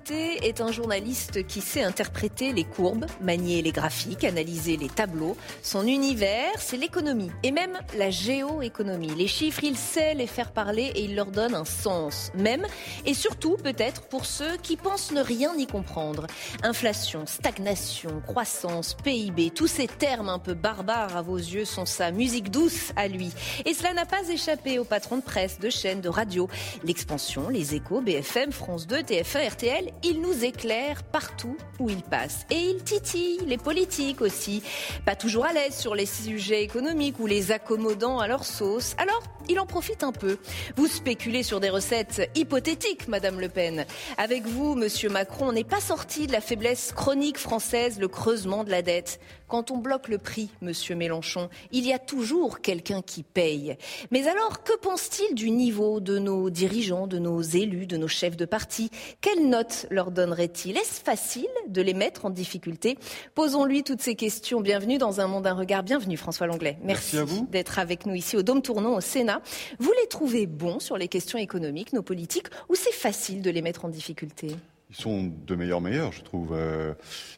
Invité 0.00 0.48
est 0.48 0.62
un 0.62 0.72
journaliste 0.72 1.46
qui 1.46 1.60
sait 1.60 1.82
interpréter 1.82 2.54
les 2.54 2.64
courbes, 2.64 3.04
manier 3.20 3.60
les 3.60 3.70
graphiques, 3.70 4.24
analyser 4.24 4.78
les 4.78 4.88
tableaux. 4.88 5.36
Son 5.62 5.86
univers, 5.86 6.52
c'est 6.58 6.78
l'économie 6.78 7.30
et 7.42 7.50
même 7.50 7.78
la 7.98 8.08
géoéconomie. 8.08 9.14
Les 9.14 9.26
chiffres, 9.26 9.62
il 9.62 9.76
sait 9.76 10.14
les 10.14 10.26
faire 10.26 10.52
parler 10.52 10.90
et 10.94 11.04
il 11.04 11.16
leur 11.16 11.26
donne 11.26 11.54
un 11.54 11.66
sens, 11.66 12.30
même 12.34 12.66
et 13.04 13.12
surtout 13.12 13.58
peut-être 13.62 14.08
pour 14.08 14.24
ceux 14.24 14.56
qui 14.62 14.78
pensent 14.78 15.12
ne 15.12 15.20
rien 15.20 15.54
y 15.58 15.66
comprendre. 15.66 16.26
Inflation, 16.62 17.26
stagnation, 17.26 18.22
croissance, 18.26 18.96
PIB, 19.04 19.50
tous 19.50 19.66
ces 19.66 19.86
termes 19.86 20.30
un 20.30 20.38
peu 20.38 20.54
barbares 20.54 21.14
à 21.14 21.20
vos 21.20 21.36
yeux 21.36 21.66
sont 21.66 21.84
sa 21.84 22.10
musique 22.10 22.50
douce 22.50 22.92
à 22.96 23.06
lui. 23.06 23.32
Et 23.66 23.74
cela 23.74 23.92
n'a 23.92 24.06
pas 24.06 24.26
échappé 24.30 24.78
aux 24.78 24.84
patrons 24.84 25.18
de 25.18 25.22
presse, 25.22 25.58
de 25.58 25.68
chaînes, 25.68 26.00
de 26.00 26.08
radio. 26.08 26.48
L'expansion, 26.84 27.50
les 27.50 27.74
échos, 27.74 28.00
BFM, 28.00 28.50
France 28.50 28.86
2, 28.86 29.00
TF1, 29.00 29.50
RTL, 29.50 29.89
il 30.02 30.20
nous 30.20 30.44
éclaire 30.44 31.02
partout 31.02 31.56
où 31.78 31.90
il 31.90 32.02
passe. 32.02 32.46
Et 32.50 32.56
il 32.56 32.82
titille 32.82 33.40
les 33.46 33.58
politiques 33.58 34.20
aussi. 34.20 34.62
Pas 35.04 35.16
toujours 35.16 35.44
à 35.44 35.52
l'aise 35.52 35.74
sur 35.74 35.94
les 35.94 36.06
sujets 36.06 36.62
économiques 36.62 37.18
ou 37.18 37.26
les 37.26 37.52
accommodant 37.52 38.18
à 38.18 38.28
leur 38.28 38.44
sauce. 38.44 38.94
Alors, 38.98 39.22
il 39.50 39.58
en 39.58 39.66
profite 39.66 40.04
un 40.04 40.12
peu. 40.12 40.38
Vous 40.76 40.86
spéculez 40.86 41.42
sur 41.42 41.58
des 41.58 41.70
recettes 41.70 42.30
hypothétiques, 42.36 43.08
Madame 43.08 43.40
Le 43.40 43.48
Pen. 43.48 43.84
Avec 44.16 44.46
vous, 44.46 44.76
Monsieur 44.76 45.08
Macron, 45.08 45.48
on 45.48 45.52
n'est 45.52 45.64
pas 45.64 45.80
sorti 45.80 46.28
de 46.28 46.32
la 46.32 46.40
faiblesse 46.40 46.92
chronique 46.92 47.36
française, 47.36 47.98
le 47.98 48.06
creusement 48.06 48.62
de 48.62 48.70
la 48.70 48.82
dette. 48.82 49.18
Quand 49.48 49.72
on 49.72 49.78
bloque 49.78 50.06
le 50.06 50.18
prix, 50.18 50.48
monsieur 50.60 50.94
Mélenchon, 50.94 51.48
il 51.72 51.84
y 51.84 51.92
a 51.92 51.98
toujours 51.98 52.60
quelqu'un 52.60 53.02
qui 53.02 53.24
paye. 53.24 53.76
Mais 54.12 54.28
alors, 54.28 54.62
que 54.62 54.76
pense-t-il 54.76 55.34
du 55.34 55.50
niveau 55.50 55.98
de 55.98 56.20
nos 56.20 56.50
dirigeants, 56.50 57.08
de 57.08 57.18
nos 57.18 57.42
élus, 57.42 57.86
de 57.86 57.96
nos 57.96 58.06
chefs 58.06 58.36
de 58.36 58.44
parti? 58.44 58.90
Quelle 59.20 59.48
note 59.48 59.86
leur 59.90 60.12
donnerait-il 60.12 60.76
Est-ce 60.76 61.00
facile 61.02 61.48
de 61.66 61.82
les 61.82 61.94
mettre 61.94 62.26
en 62.26 62.30
difficulté? 62.30 62.96
Posons-lui 63.34 63.82
toutes 63.82 64.02
ces 64.02 64.14
questions. 64.14 64.60
Bienvenue 64.60 64.98
dans 64.98 65.20
Un 65.20 65.26
monde, 65.26 65.48
un 65.48 65.54
regard. 65.54 65.82
Bienvenue 65.82 66.16
François 66.16 66.46
Longlais. 66.46 66.78
Merci, 66.84 67.16
Merci 67.16 67.42
d'être 67.50 67.80
avec 67.80 68.06
nous 68.06 68.14
ici 68.14 68.36
au 68.36 68.42
Dôme 68.42 68.62
Tournon 68.62 68.94
au 68.94 69.00
Sénat. 69.00 69.39
Vous 69.78 69.92
les 70.00 70.08
trouvez 70.08 70.46
bons 70.46 70.80
sur 70.80 70.96
les 70.96 71.08
questions 71.08 71.38
économiques, 71.38 71.92
nos 71.92 72.02
politiques, 72.02 72.48
ou 72.68 72.74
c'est 72.74 72.92
facile 72.92 73.42
de 73.42 73.50
les 73.50 73.62
mettre 73.62 73.84
en 73.84 73.88
difficulté? 73.88 74.56
Ils 74.90 74.96
sont 74.96 75.32
de 75.46 75.54
meilleurs 75.54 75.80
meilleurs, 75.80 76.12
je 76.12 76.22
trouve, 76.22 76.50
euh, 76.52 76.94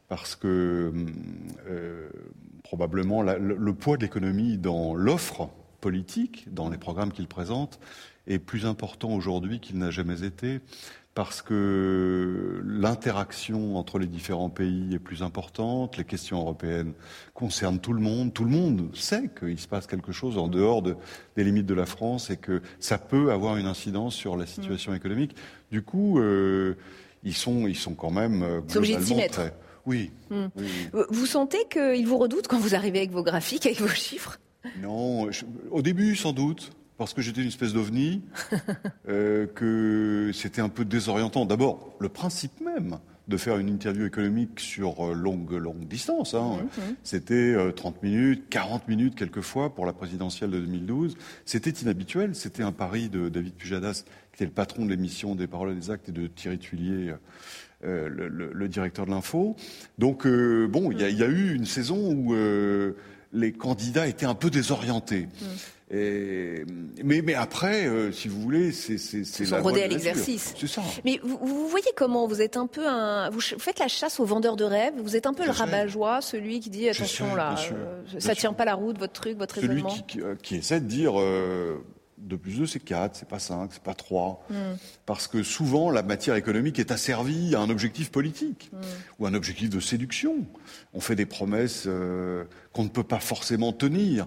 parce 0.09 0.37
que 0.37 0.93
euh, 1.69 2.09
probablement 2.65 3.23
le, 3.23 3.75
poids 3.75 3.99
de 3.99 4.03
l'économie 4.03 4.57
dans 4.57 4.95
l'offre 4.95 5.51
politique, 5.83 6.53
dans 6.53 6.71
les 6.71 6.79
programmes 6.79 7.13
qu'ils 7.13 7.29
présentent, 7.29 7.79
est 8.27 8.39
plus 8.39 8.67
important 8.67 9.13
aujourd'hui 9.13 9.61
qu'il 9.61 9.79
n'a 9.79 9.91
jamais 9.91 10.23
été, 10.25 10.61
parce 11.15 11.43
que 11.43 12.63
l'interaction 12.65 13.77
entre 13.77 13.99
les 13.99 14.07
différents 14.07 14.49
pays 14.49 14.95
est 14.95 14.99
plus 14.99 15.23
importante, 15.23 15.99
les 15.99 16.05
questions 16.05 16.39
européennes 16.39 16.95
concernent 17.35 17.81
tout 17.81 17.93
le 17.93 18.01
monde, 18.01 18.33
tout 18.33 18.45
le 18.45 18.51
monde 18.51 18.89
sait 18.95 19.31
qu'il 19.39 19.59
se 19.59 19.69
passe 19.69 19.87
quelque 19.87 20.13
chose 20.13 20.39
en 20.39 20.49
dehors 20.49 20.81
de, 20.81 20.97
des 21.37 21.45
limites 21.45 21.67
de 21.67 21.75
la 21.75 21.85
France 21.85 22.31
et 22.31 22.39
que 22.39 22.63
ça 22.81 22.97
peut 22.97 23.31
avoir 23.31 23.59
une 23.59 23.67
incidence 23.67 24.15
sur 24.15 24.37
la 24.37 24.47
situation 24.47 24.95
économique. 24.95 25.37
Du 25.71 25.83
coup, 25.83 26.19
euh, 26.19 26.77
ils 27.25 27.35
sont, 27.35 27.67
ils 27.67 27.77
sont 27.77 27.95
quand 27.95 28.11
même 28.11 28.43
euh, 28.43 28.61
globalement 28.61 29.29
très... 29.29 29.55
Oui, 29.85 30.13
hmm. 30.31 30.47
Vous 31.11 31.27
sentez 31.27 31.59
qu'ils 31.69 32.07
vous 32.07 32.17
redoutent 32.17 32.47
quand 32.47 32.59
vous 32.59 32.77
arrivez 32.77 33.01
avec 33.01 33.11
vos 33.11 33.25
graphiques, 33.25 33.67
avec 33.67 33.81
vos 33.81 33.89
chiffres? 33.89 34.39
Non, 34.81 35.29
au 35.73 35.83
début 35.83 36.15
sans 36.15 36.33
doute, 36.33 36.71
parce 37.03 37.15
que 37.15 37.23
j'étais 37.23 37.43
une 37.43 37.49
espèce 37.49 37.73
d'ovni, 37.73 38.23
euh, 39.09 39.47
que 39.47 40.31
c'était 40.33 40.61
un 40.61 40.69
peu 40.69 40.85
désorientant. 40.85 41.45
D'abord, 41.47 41.95
le 42.01 42.09
principe 42.09 42.61
même 42.61 42.99
de 43.29 43.37
faire 43.37 43.59
une 43.59 43.69
interview 43.69 44.05
économique 44.07 44.59
sur 44.59 45.07
euh, 45.07 45.15
longue, 45.15 45.53
longue 45.53 45.87
distance. 45.87 46.35
Hein. 46.35 46.59
Mhm. 46.63 46.97
C'était 47.03 47.57
30 47.75 48.03
minutes, 48.03 48.45
40 48.51 48.89
minutes 48.89 49.15
quelquefois 49.15 49.75
pour 49.75 49.87
la 49.87 49.93
présidentielle 49.93 50.51
de 50.51 50.61
2012. 50.61 51.17
C'était 51.45 51.71
inhabituel. 51.71 52.35
C'était 52.35 52.63
un 52.63 52.73
pari 52.73 53.09
de 53.09 53.29
David 53.29 53.55
Pujadas 53.55 54.05
qui 54.33 54.37
était 54.37 54.45
le 54.47 54.51
patron 54.51 54.85
de 54.85 54.91
l'émission 54.91 55.35
des 55.35 55.47
Paroles 55.47 55.73
et 55.73 55.75
des 55.75 55.91
Actes, 55.91 56.09
et 56.09 56.13
de 56.13 56.27
Thierry 56.27 56.59
Tuillier, 56.59 57.15
euh, 57.85 58.09
le, 58.09 58.69
directeur 58.69 59.07
de 59.07 59.11
l'info. 59.11 59.57
Donc, 59.99 60.25
euh, 60.25 60.69
bon, 60.69 60.93
il 60.93 61.01
y, 61.01 61.23
a 61.23 61.27
eu 61.27 61.53
une 61.53 61.67
saison 61.67 62.13
où 62.15 62.33
euh, 62.33 62.93
les 63.33 63.51
candidats 63.51 64.07
étaient 64.07 64.25
un 64.25 64.37
peu 64.37 64.51
désorientés. 64.51 65.29
Mais, 65.93 67.23
mais 67.23 67.35
après, 67.35 67.89
si 68.13 68.29
vous 68.29 68.41
voulez, 68.41 68.73
c'est 68.73 68.99
c'est 68.99 69.51
la 69.51 69.61
rodé 69.61 69.83
à 69.83 69.89
l'exercice. 69.89 70.55
C'est 70.59 70.67
ça. 70.67 70.83
Mais 71.05 71.21
vous, 71.23 71.39
vous, 71.41 71.69
voyez 71.69 71.91
comment 71.97 72.27
vous 72.27 72.41
êtes 72.41 72.57
un 72.57 72.67
peu 72.67 72.87
un, 72.87 73.29
vous 73.31 73.41
faites 73.41 73.79
la 73.79 73.89
chasse 73.89 74.19
aux 74.19 74.25
vendeurs 74.25 74.57
de 74.57 74.65
rêves. 74.65 74.95
Vous 75.03 75.17
êtes 75.17 75.27
un 75.27 75.35
peu 75.35 75.45
le 75.45 75.51
rabat-joie, 75.51 76.21
celui 76.23 76.61
qui 76.61 76.71
dit 76.71 76.89
attention 76.89 77.35
là, 77.35 77.57
ça 78.19 78.35
tient 78.35 78.53
pas 78.53 78.65
la 78.65 78.75
route, 78.75 78.99
votre 78.99 79.13
truc, 79.13 79.37
votre 79.37 79.57
raisonnement. 79.57 79.91
Celui 79.91 80.05
qui, 80.05 80.21
qui, 80.43 80.57
essaie 80.57 80.81
de 80.81 80.87
dire 80.87 81.15
2 82.23 82.39
plus 82.39 82.59
2, 82.59 82.67
c'est 82.67 82.81
4, 82.81 83.17
c'est 83.17 83.29
pas 83.29 83.39
5, 83.39 83.71
c'est 83.73 83.83
pas 83.83 83.95
3. 83.95 84.47
Mm. 84.49 84.55
Parce 85.07 85.27
que 85.27 85.43
souvent, 85.43 85.91
la 85.91 86.03
matière 86.03 86.37
économique 86.37 86.79
est 86.79 86.91
asservie 86.91 87.55
à 87.55 87.61
un 87.61 87.71
objectif 87.71 88.11
politique 88.11 88.71
mm. 88.73 88.77
ou 89.19 89.27
un 89.27 89.35
objectif 89.35 89.71
de 89.71 89.81
séduction. 89.81 90.37
On 90.95 91.01
fait 91.01 91.17
des 91.17 91.27
promesses 91.27 91.85
euh, 91.87 92.45
qu'on 92.73 92.85
ne 92.85 92.89
peut 92.89 93.05
pas 93.05 93.21
forcément 93.21 93.73
tenir. 93.73 94.27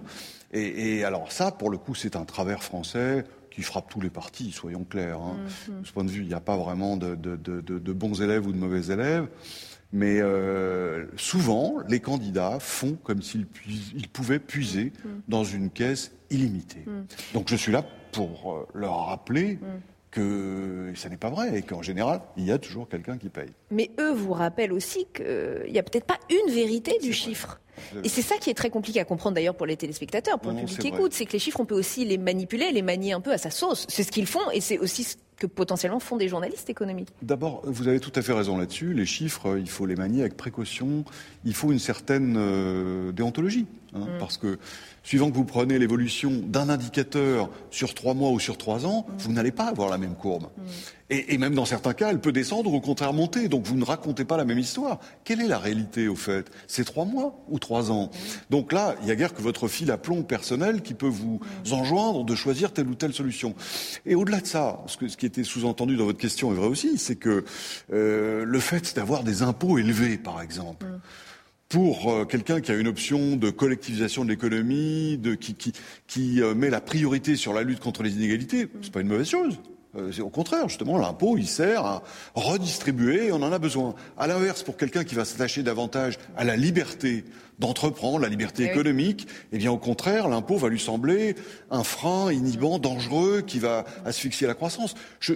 Et, 0.56 1.04
alors 1.04 1.30
ça, 1.32 1.50
pour 1.50 1.70
le 1.70 1.78
coup, 1.78 1.94
c'est 1.94 2.16
un 2.16 2.24
travers 2.24 2.62
français 2.62 3.24
qui 3.50 3.62
frappe 3.62 3.88
tous 3.88 4.00
les 4.00 4.10
partis, 4.10 4.52
soyons 4.52 4.84
clairs. 4.84 5.20
Hein. 5.20 5.36
Mm, 5.68 5.80
de 5.80 5.86
ce 5.86 5.92
point 5.92 6.04
de 6.04 6.10
vue, 6.10 6.22
il 6.22 6.28
n'y 6.28 6.34
a 6.34 6.40
pas 6.40 6.56
vraiment 6.56 6.96
de, 6.96 7.14
de, 7.14 7.92
bons 7.92 8.22
élèves 8.22 8.46
ou 8.46 8.52
de 8.52 8.58
mauvais 8.58 8.92
élèves. 8.92 9.28
Mais 9.92 10.20
euh, 10.20 11.06
souvent, 11.16 11.76
les 11.88 12.00
candidats 12.00 12.58
font 12.60 12.98
comme 13.02 13.22
s'ils 13.22 13.46
pouvaient 14.12 14.40
puiser 14.40 14.92
dans 15.28 15.44
une 15.44 15.70
caisse 15.70 16.12
illimité. 16.30 16.80
Hmm. 16.86 17.04
Donc 17.34 17.48
je 17.48 17.56
suis 17.56 17.72
là 17.72 17.84
pour 18.12 18.52
euh, 18.52 18.66
leur 18.74 19.06
rappeler 19.06 19.54
hmm. 19.54 19.80
que 20.10 20.92
ça 20.96 21.08
n'est 21.08 21.16
pas 21.16 21.30
vrai 21.30 21.56
et 21.56 21.62
qu'en 21.62 21.82
général, 21.82 22.20
il 22.36 22.44
y 22.44 22.52
a 22.52 22.58
toujours 22.58 22.88
quelqu'un 22.88 23.16
qui 23.16 23.28
paye. 23.28 23.52
Mais 23.70 23.90
eux 24.00 24.12
vous 24.12 24.32
rappellent 24.32 24.72
aussi 24.72 25.06
qu'il 25.14 25.70
n'y 25.70 25.78
a 25.78 25.82
peut-être 25.82 26.06
pas 26.06 26.18
une 26.30 26.52
vérité 26.52 26.98
du 27.00 27.12
chiffre. 27.12 27.60
Et 28.04 28.08
c'est 28.08 28.22
ça 28.22 28.36
qui 28.36 28.50
est 28.50 28.54
très 28.54 28.70
compliqué 28.70 29.00
à 29.00 29.04
comprendre 29.04 29.34
d'ailleurs 29.34 29.54
pour 29.54 29.66
les 29.66 29.76
téléspectateurs, 29.76 30.38
pour 30.38 30.52
le 30.52 30.58
public 30.58 30.78
qui 30.78 30.88
écoute, 30.88 31.12
c'est 31.12 31.26
que 31.26 31.32
les 31.32 31.38
chiffres, 31.38 31.60
on 31.60 31.64
peut 31.64 31.74
aussi 31.74 32.04
les 32.04 32.18
manipuler, 32.18 32.72
les 32.72 32.82
manier 32.82 33.12
un 33.12 33.20
peu 33.20 33.32
à 33.32 33.38
sa 33.38 33.50
sauce. 33.50 33.86
C'est 33.88 34.02
ce 34.02 34.12
qu'ils 34.12 34.26
font 34.26 34.50
et 34.52 34.60
c'est 34.60 34.78
aussi 34.78 35.04
ce 35.04 35.16
que 35.38 35.46
potentiellement 35.46 36.00
font 36.00 36.16
des 36.16 36.28
journalistes 36.28 36.70
économiques. 36.70 37.10
D'abord, 37.22 37.62
vous 37.64 37.88
avez 37.88 38.00
tout 38.00 38.12
à 38.14 38.22
fait 38.22 38.32
raison 38.32 38.56
là-dessus. 38.56 38.94
Les 38.94 39.06
chiffres, 39.06 39.58
il 39.58 39.68
faut 39.68 39.86
les 39.86 39.96
manier 39.96 40.20
avec 40.20 40.36
précaution. 40.36 41.04
Il 41.44 41.54
faut 41.54 41.72
une 41.72 41.78
certaine 41.78 42.36
euh, 42.38 43.12
déontologie. 43.12 43.66
Hein, 43.94 44.06
mm. 44.06 44.18
Parce 44.18 44.38
que 44.38 44.58
suivant 45.02 45.30
que 45.30 45.36
vous 45.36 45.44
prenez 45.44 45.78
l'évolution 45.78 46.32
d'un 46.44 46.68
indicateur 46.68 47.50
sur 47.70 47.94
trois 47.94 48.14
mois 48.14 48.30
ou 48.30 48.40
sur 48.40 48.56
trois 48.56 48.86
ans, 48.86 49.06
vous 49.18 49.32
n'allez 49.32 49.52
pas 49.52 49.64
avoir 49.64 49.90
la 49.90 49.98
même 49.98 50.14
courbe. 50.14 50.48
Et, 51.08 51.38
même 51.38 51.54
dans 51.54 51.64
certains 51.64 51.94
cas, 51.94 52.10
elle 52.10 52.20
peut 52.20 52.32
descendre 52.32 52.72
ou 52.72 52.76
au 52.76 52.80
contraire 52.80 53.12
monter. 53.12 53.48
Donc 53.48 53.64
vous 53.64 53.76
ne 53.76 53.84
racontez 53.84 54.24
pas 54.24 54.36
la 54.36 54.44
même 54.44 54.58
histoire. 54.58 54.98
Quelle 55.24 55.40
est 55.40 55.46
la 55.46 55.58
réalité 55.58 56.08
au 56.08 56.16
fait? 56.16 56.50
C'est 56.66 56.84
trois 56.84 57.04
mois 57.04 57.44
ou 57.48 57.60
trois 57.60 57.92
ans? 57.92 58.10
Donc 58.50 58.72
là, 58.72 58.96
il 59.02 59.08
y 59.08 59.12
a 59.12 59.14
guère 59.14 59.32
que 59.32 59.42
votre 59.42 59.68
fil 59.68 59.90
à 59.92 59.98
plomb 59.98 60.24
personnel 60.24 60.82
qui 60.82 60.94
peut 60.94 61.06
vous 61.06 61.40
enjoindre 61.70 62.24
de 62.24 62.34
choisir 62.34 62.72
telle 62.72 62.88
ou 62.88 62.96
telle 62.96 63.12
solution. 63.12 63.54
Et 64.04 64.16
au-delà 64.16 64.40
de 64.40 64.46
ça, 64.46 64.82
ce, 64.86 64.96
que, 64.96 65.06
ce 65.06 65.16
qui 65.16 65.26
était 65.26 65.44
sous-entendu 65.44 65.96
dans 65.96 66.06
votre 66.06 66.18
question 66.18 66.50
est 66.50 66.56
vrai 66.56 66.66
aussi, 66.66 66.98
c'est 66.98 67.16
que 67.16 67.44
euh, 67.92 68.44
le 68.44 68.60
fait 68.60 68.96
d'avoir 68.96 69.22
des 69.22 69.42
impôts 69.42 69.78
élevés, 69.78 70.18
par 70.18 70.42
exemple, 70.42 70.86
pour 71.68 72.10
euh, 72.10 72.24
quelqu'un 72.24 72.60
qui 72.60 72.72
a 72.72 72.74
une 72.74 72.88
option 72.88 73.36
de 73.36 73.50
collectivisation 73.50 74.24
de 74.24 74.30
l'économie, 74.30 75.18
de, 75.18 75.34
qui, 75.34 75.54
qui, 75.54 75.72
qui 76.08 76.42
euh, 76.42 76.54
met 76.54 76.70
la 76.70 76.80
priorité 76.80 77.36
sur 77.36 77.52
la 77.52 77.62
lutte 77.62 77.80
contre 77.80 78.02
les 78.02 78.14
inégalités, 78.14 78.68
c'est 78.82 78.92
pas 78.92 79.00
une 79.00 79.08
mauvaise 79.08 79.28
chose. 79.28 79.58
Euh, 79.96 80.10
au 80.20 80.28
contraire, 80.28 80.68
justement, 80.68 80.98
l'impôt, 80.98 81.36
il 81.38 81.46
sert 81.46 81.84
à 81.84 82.02
redistribuer, 82.34 83.32
on 83.32 83.42
en 83.42 83.52
a 83.52 83.58
besoin. 83.58 83.94
À 84.18 84.26
l'inverse, 84.26 84.62
pour 84.62 84.76
quelqu'un 84.76 85.04
qui 85.04 85.14
va 85.14 85.24
s'attacher 85.24 85.62
davantage 85.62 86.18
à 86.36 86.44
la 86.44 86.56
liberté 86.56 87.24
d'entreprendre, 87.58 88.18
la 88.18 88.28
liberté 88.28 88.64
eh 88.66 88.70
économique, 88.70 89.26
eh 89.52 89.58
bien, 89.58 89.70
au 89.70 89.78
contraire, 89.78 90.28
l'impôt 90.28 90.56
va 90.56 90.68
lui 90.68 90.80
sembler 90.80 91.36
un 91.70 91.84
frein 91.84 92.32
inhibant, 92.32 92.78
dangereux, 92.78 93.42
qui 93.46 93.58
va 93.58 93.84
asphyxier 94.04 94.46
la 94.46 94.54
croissance. 94.54 94.94
Je, 95.20 95.34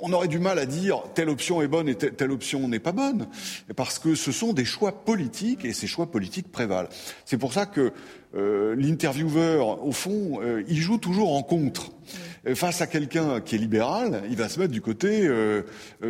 on 0.00 0.12
aurait 0.12 0.28
du 0.28 0.38
mal 0.38 0.58
à 0.58 0.66
dire 0.66 1.02
telle 1.14 1.28
option 1.28 1.62
est 1.62 1.68
bonne 1.68 1.88
et 1.88 1.94
telle, 1.94 2.30
option 2.30 2.68
n'est 2.68 2.78
pas 2.78 2.92
bonne, 2.92 3.28
parce 3.76 3.98
que 3.98 4.14
ce 4.14 4.32
sont 4.32 4.52
des 4.52 4.64
choix 4.64 4.92
politiques 5.04 5.64
et 5.64 5.72
ces 5.72 5.86
choix 5.86 6.10
politiques 6.10 6.50
prévalent. 6.50 6.88
C'est 7.24 7.38
pour 7.38 7.52
ça 7.52 7.66
que 7.66 7.92
euh, 8.36 8.74
l'intervieweur, 8.76 9.84
au 9.84 9.92
fond, 9.92 10.40
euh, 10.42 10.62
il 10.68 10.78
joue 10.78 10.98
toujours 10.98 11.32
en 11.32 11.42
contre. 11.42 11.90
Face 12.54 12.80
à 12.80 12.86
quelqu'un 12.86 13.40
qui 13.40 13.56
est 13.56 13.58
libéral, 13.58 14.22
il 14.30 14.36
va 14.36 14.48
se 14.48 14.58
mettre 14.58 14.72
du 14.72 14.80
côté, 14.80 15.26
euh, 15.26 15.62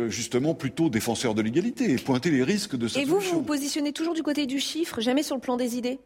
justement, 0.07 0.53
plutôt 0.53 0.89
défenseur 0.89 1.33
de 1.33 1.41
l'égalité 1.41 1.91
et 1.91 1.95
pointer 1.95 2.29
les 2.29 2.43
risques 2.43 2.75
de 2.75 2.87
cette 2.87 3.01
Et 3.01 3.05
vous, 3.05 3.19
vous 3.19 3.31
vous 3.35 3.41
positionnez 3.41 3.93
toujours 3.93 4.13
du 4.13 4.23
côté 4.23 4.45
du 4.45 4.59
chiffre, 4.59 5.01
jamais 5.01 5.23
sur 5.23 5.35
le 5.35 5.41
plan 5.41 5.57
des 5.57 5.77
idées? 5.77 5.99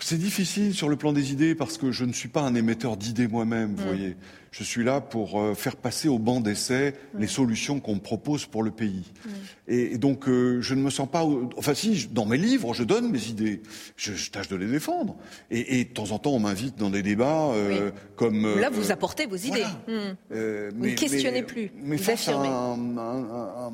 C'est 0.00 0.18
difficile 0.18 0.74
sur 0.74 0.88
le 0.88 0.94
plan 0.94 1.12
des 1.12 1.32
idées 1.32 1.56
parce 1.56 1.76
que 1.76 1.90
je 1.90 2.04
ne 2.04 2.12
suis 2.12 2.28
pas 2.28 2.42
un 2.42 2.54
émetteur 2.54 2.96
d'idées 2.96 3.26
moi-même, 3.26 3.74
vous 3.74 3.82
mm. 3.82 3.86
voyez. 3.86 4.16
Je 4.52 4.62
suis 4.62 4.84
là 4.84 5.00
pour 5.00 5.40
euh, 5.40 5.54
faire 5.54 5.74
passer 5.74 6.08
au 6.08 6.20
banc 6.20 6.40
d'essai 6.40 6.94
mm. 7.14 7.20
les 7.20 7.26
solutions 7.26 7.80
qu'on 7.80 7.96
me 7.96 8.00
propose 8.00 8.46
pour 8.46 8.62
le 8.62 8.70
pays. 8.70 9.10
Mm. 9.24 9.30
Et, 9.66 9.98
donc, 9.98 10.28
euh, 10.28 10.60
je 10.60 10.74
ne 10.74 10.82
me 10.82 10.90
sens 10.90 11.10
pas... 11.10 11.24
Enfin, 11.56 11.74
si, 11.74 12.08
dans 12.12 12.26
mes 12.26 12.36
livres, 12.36 12.74
je 12.74 12.84
donne 12.84 13.10
mes 13.10 13.26
idées. 13.26 13.60
Je, 13.96 14.30
tâche 14.30 14.46
de 14.46 14.54
les 14.54 14.68
défendre. 14.68 15.16
Et, 15.50 15.84
de 15.84 15.90
temps 15.90 16.12
en 16.12 16.20
temps, 16.20 16.30
on 16.30 16.40
m'invite 16.40 16.76
dans 16.76 16.90
des 16.90 17.02
débats 17.02 17.48
euh, 17.48 17.90
comme... 18.14 18.60
là, 18.60 18.70
vous 18.70 18.92
apportez 18.92 19.26
vos 19.26 19.36
idées. 19.36 19.66
vous 19.88 20.86
ne 20.86 20.94
questionnez 20.94 21.42
plus. 21.42 21.72
Mais 21.82 21.96
vous 21.96 22.10
affirmez. 22.10 22.48
un 22.48 23.72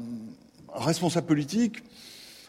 responsable 0.75 1.27
politique 1.27 1.83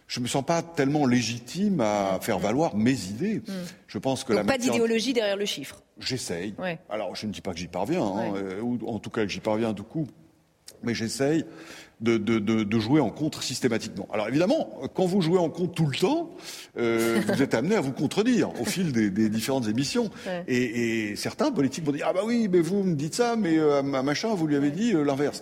je 0.08 0.20
me 0.20 0.28
sens 0.28 0.46
pas 0.46 0.62
tellement 0.62 1.06
légitime 1.06 1.82
à 1.82 2.20
faire 2.22 2.40
valoir 2.40 2.76
mes 2.76 3.06
idées. 3.06 3.42
Hmm. 3.48 3.66
Je 3.88 3.98
pense 3.98 4.24
que 4.24 4.34
Donc 4.34 4.46
pas 4.46 4.58
d'idéologie 4.58 5.14
derrière 5.14 5.38
le 5.38 5.46
chiffre. 5.46 5.82
J'essaye. 6.00 6.54
Alors 6.90 7.16
je 7.16 7.26
ne 7.26 7.32
dis 7.32 7.42
pas 7.42 7.54
que 7.54 7.60
j'y 7.60 7.68
parviens, 7.68 8.04
hein, 8.04 8.34
euh, 8.36 8.62
ou 8.62 8.80
en 8.88 9.00
tout 9.00 9.10
cas 9.10 9.24
que 9.24 9.32
j'y 9.32 9.40
parviens 9.40 9.74
du 9.74 9.84
coup, 9.84 10.08
mais 10.84 10.94
j'essaye 10.94 11.46
de, 12.02 12.18
de, 12.18 12.40
de, 12.40 12.80
jouer 12.80 13.00
en 13.00 13.10
contre 13.10 13.42
systématiquement. 13.42 14.08
Alors 14.12 14.28
évidemment, 14.28 14.70
quand 14.94 15.06
vous 15.06 15.22
jouez 15.22 15.40
en 15.40 15.50
contre 15.50 15.74
tout 15.74 15.88
le 15.88 15.98
temps, 15.98 16.36
euh, 16.78 17.22
vous 17.26 17.42
êtes 17.42 17.54
amené 17.54 17.76
à 17.76 17.82
vous 17.82 17.94
contredire 17.94 18.50
au 18.60 18.66
fil 18.66 18.92
des, 18.92 19.10
des 19.10 19.30
différentes 19.30 19.70
émissions. 19.70 20.12
Et, 20.48 21.12
et, 21.12 21.16
certains 21.16 21.52
politiques 21.52 21.86
vont 21.86 21.94
dire 21.94 22.08
ah 22.10 22.14
bah 22.14 22.22
oui, 22.26 22.50
mais 22.52 22.60
vous 22.60 22.84
me 22.84 22.96
dites 22.96 23.16
ça, 23.16 23.38
mais 23.38 23.58
euh, 23.58 23.80
à 23.80 24.04
machin 24.04 24.36
vous 24.36 24.46
lui 24.46 24.58
avez 24.58 24.72
dit 24.72 24.92
l'inverse. 24.92 25.42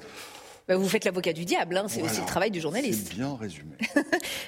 Bah, 0.67 0.77
vous 0.77 0.87
faites 0.87 1.03
l'avocat 1.03 1.33
du 1.33 1.43
diable, 1.43 1.75
hein, 1.75 1.85
c'est 1.87 2.01
aussi 2.01 2.21
le 2.21 2.25
travail 2.25 2.49
du 2.49 2.61
journaliste. 2.61 3.07
C'est 3.09 3.15
bien 3.15 3.35
résumé. 3.39 3.75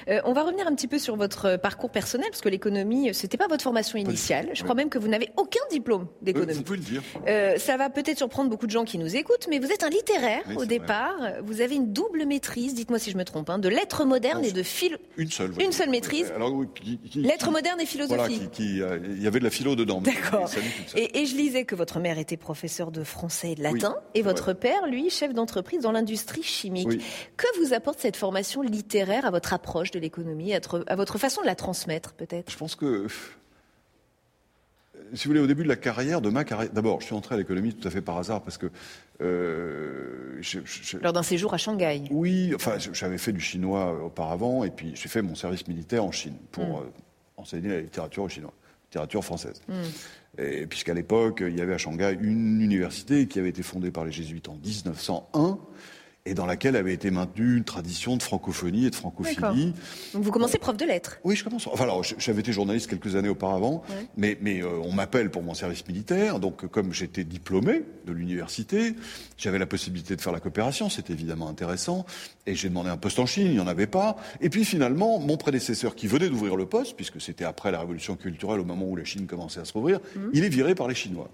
Euh, 0.08 0.20
on 0.24 0.32
va 0.32 0.44
revenir 0.44 0.68
un 0.68 0.74
petit 0.74 0.86
peu 0.86 1.00
sur 1.00 1.16
votre 1.16 1.56
parcours 1.56 1.90
personnel, 1.90 2.28
parce 2.30 2.40
que 2.40 2.48
l'économie, 2.48 3.12
ce 3.12 3.24
n'était 3.24 3.36
pas 3.36 3.48
votre 3.48 3.64
formation 3.64 3.98
initiale. 3.98 4.50
Je 4.52 4.62
crois 4.62 4.76
même 4.76 4.88
que 4.88 4.98
vous 4.98 5.08
n'avez 5.08 5.30
aucun 5.36 5.60
diplôme 5.70 6.06
d'économie. 6.22 6.54
vous 6.54 6.62
pouvez 6.62 6.78
le 6.78 6.84
dire. 6.84 7.02
Euh, 7.26 7.58
ça 7.58 7.76
va 7.76 7.90
peut-être 7.90 8.18
surprendre 8.18 8.48
beaucoup 8.48 8.66
de 8.66 8.70
gens 8.70 8.84
qui 8.84 8.98
nous 8.98 9.16
écoutent, 9.16 9.48
mais 9.50 9.58
vous 9.58 9.72
êtes 9.72 9.82
un 9.82 9.88
littéraire 9.88 10.44
au 10.56 10.64
départ. 10.64 11.16
Vous 11.42 11.60
avez 11.60 11.74
une 11.74 11.92
double 11.92 12.24
maîtrise, 12.24 12.74
dites-moi 12.74 13.00
si 13.00 13.10
je 13.10 13.16
me 13.16 13.24
trompe, 13.24 13.50
hein, 13.50 13.58
de 13.58 13.68
lettres 13.68 14.04
modernes 14.04 14.44
et 14.44 14.52
de 14.52 14.62
philo. 14.62 14.98
Une 15.16 15.30
seule. 15.30 15.52
Une 15.60 15.72
seule 15.72 15.90
maîtrise. 15.90 16.32
Alors, 16.36 16.52
lettres 17.16 17.50
modernes 17.50 17.80
et 17.80 17.86
philosophie. 17.86 18.48
Voilà, 18.58 18.96
il 19.08 19.22
y 19.22 19.26
avait 19.26 19.40
de 19.40 19.44
la 19.44 19.50
philo 19.50 19.74
dedans. 19.74 20.00
D'accord. 20.00 20.48
Et, 20.94 21.20
et, 21.20 21.26
je 21.26 21.36
lisais 21.36 21.64
que 21.64 21.74
votre 21.74 21.98
mère 21.98 22.18
était 22.18 22.36
professeure 22.36 22.92
de 22.92 23.02
français 23.02 23.52
et 23.52 23.54
de 23.56 23.62
latin, 23.62 23.96
et 24.14 24.22
votre 24.22 24.52
père, 24.52 24.86
lui, 24.86 25.10
chef 25.10 25.34
d'entreprise 25.34 25.80
dans 25.80 25.92
l'industrie 25.92 26.05
chimique. 26.42 27.02
Que 27.36 27.46
vous 27.60 27.74
apporte 27.74 28.00
cette 28.00 28.16
formation 28.16 28.62
littéraire 28.62 29.26
à 29.26 29.30
votre 29.30 29.52
approche 29.52 29.90
de 29.90 29.98
l'économie, 29.98 30.54
à 30.54 30.96
votre 30.96 31.18
façon 31.18 31.40
de 31.40 31.46
la 31.46 31.54
transmettre 31.54 32.12
peut-être? 32.14 32.50
Je 32.50 32.56
pense 32.56 32.74
que 32.74 33.06
si 35.14 35.24
vous 35.24 35.30
voulez, 35.30 35.40
au 35.40 35.46
début 35.46 35.62
de 35.62 35.68
la 35.68 35.76
carrière, 35.76 36.20
de 36.20 36.30
ma 36.30 36.44
carrière, 36.44 36.72
d'abord, 36.72 37.00
je 37.00 37.06
suis 37.06 37.14
entré 37.14 37.34
à 37.34 37.38
l'économie 37.38 37.74
tout 37.74 37.86
à 37.86 37.90
fait 37.90 38.00
par 38.00 38.16
hasard 38.18 38.42
parce 38.42 38.58
que. 38.58 38.70
Euh, 39.20 40.40
Lors 41.00 41.12
d'un 41.12 41.22
séjour 41.22 41.54
à 41.54 41.58
Shanghai. 41.58 42.02
Oui, 42.10 42.52
enfin, 42.54 42.76
j'avais 42.78 43.18
fait 43.18 43.32
du 43.32 43.40
chinois 43.40 44.04
auparavant 44.04 44.64
et 44.64 44.70
puis 44.70 44.92
j'ai 44.94 45.08
fait 45.08 45.22
mon 45.22 45.34
service 45.34 45.66
militaire 45.68 46.04
en 46.04 46.12
Chine 46.12 46.36
pour 46.52 46.64
hmm. 46.64 46.82
euh, 46.82 47.36
enseigner 47.36 47.68
la 47.68 47.80
littérature 47.80 48.24
au 48.24 48.28
chinois, 48.28 48.52
littérature 48.90 49.24
française. 49.24 49.60
Hmm. 49.68 50.66
puisqu'à 50.68 50.94
l'époque, 50.94 51.42
il 51.46 51.56
y 51.56 51.60
avait 51.60 51.74
à 51.74 51.78
Shanghai 51.78 52.16
une 52.20 52.60
université 52.60 53.26
qui 53.26 53.38
avait 53.38 53.50
été 53.50 53.62
fondée 53.62 53.90
par 53.90 54.04
les 54.04 54.12
jésuites 54.12 54.48
en 54.48 54.56
1901 54.56 55.58
et 56.26 56.34
dans 56.34 56.44
laquelle 56.44 56.76
avait 56.76 56.92
été 56.92 57.10
maintenue 57.10 57.56
une 57.56 57.64
tradition 57.64 58.16
de 58.16 58.22
francophonie 58.22 58.86
et 58.86 58.90
de 58.90 58.94
francophilie. 58.94 59.72
Donc 60.12 60.22
vous 60.22 60.30
commencez 60.30 60.58
prof 60.58 60.76
de 60.76 60.84
lettres 60.84 61.18
Oui, 61.24 61.36
je 61.36 61.44
commence. 61.44 61.66
Enfin, 61.68 61.84
alors, 61.84 62.02
j'avais 62.02 62.40
été 62.40 62.52
journaliste 62.52 62.90
quelques 62.90 63.14
années 63.16 63.28
auparavant, 63.28 63.82
mais, 64.16 64.36
mais 64.40 64.62
euh, 64.62 64.68
on 64.82 64.92
m'appelle 64.92 65.30
pour 65.30 65.42
mon 65.42 65.54
service 65.54 65.86
militaire. 65.86 66.40
Donc, 66.40 66.66
comme 66.66 66.92
j'étais 66.92 67.24
diplômé 67.24 67.84
de 68.06 68.12
l'université, 68.12 68.94
j'avais 69.38 69.58
la 69.58 69.66
possibilité 69.66 70.16
de 70.16 70.20
faire 70.20 70.32
la 70.32 70.40
coopération. 70.40 70.90
C'était 70.90 71.12
évidemment 71.12 71.48
intéressant. 71.48 72.04
Et 72.46 72.54
j'ai 72.54 72.68
demandé 72.68 72.90
un 72.90 72.96
poste 72.96 73.18
en 73.18 73.26
Chine, 73.26 73.46
il 73.46 73.52
n'y 73.52 73.60
en 73.60 73.66
avait 73.66 73.86
pas. 73.86 74.16
Et 74.40 74.50
puis 74.50 74.64
finalement, 74.64 75.18
mon 75.20 75.36
prédécesseur 75.36 75.94
qui 75.94 76.08
venait 76.08 76.28
d'ouvrir 76.28 76.56
le 76.56 76.66
poste, 76.66 76.96
puisque 76.96 77.20
c'était 77.20 77.44
après 77.44 77.70
la 77.70 77.80
révolution 77.80 78.16
culturelle, 78.16 78.60
au 78.60 78.64
moment 78.64 78.86
où 78.86 78.96
la 78.96 79.04
Chine 79.04 79.26
commençait 79.26 79.60
à 79.60 79.64
se 79.64 79.72
rouvrir, 79.72 79.98
mmh. 79.98 80.20
il 80.32 80.44
est 80.44 80.48
viré 80.48 80.74
par 80.74 80.88
les 80.88 80.94
Chinois. 80.94 81.30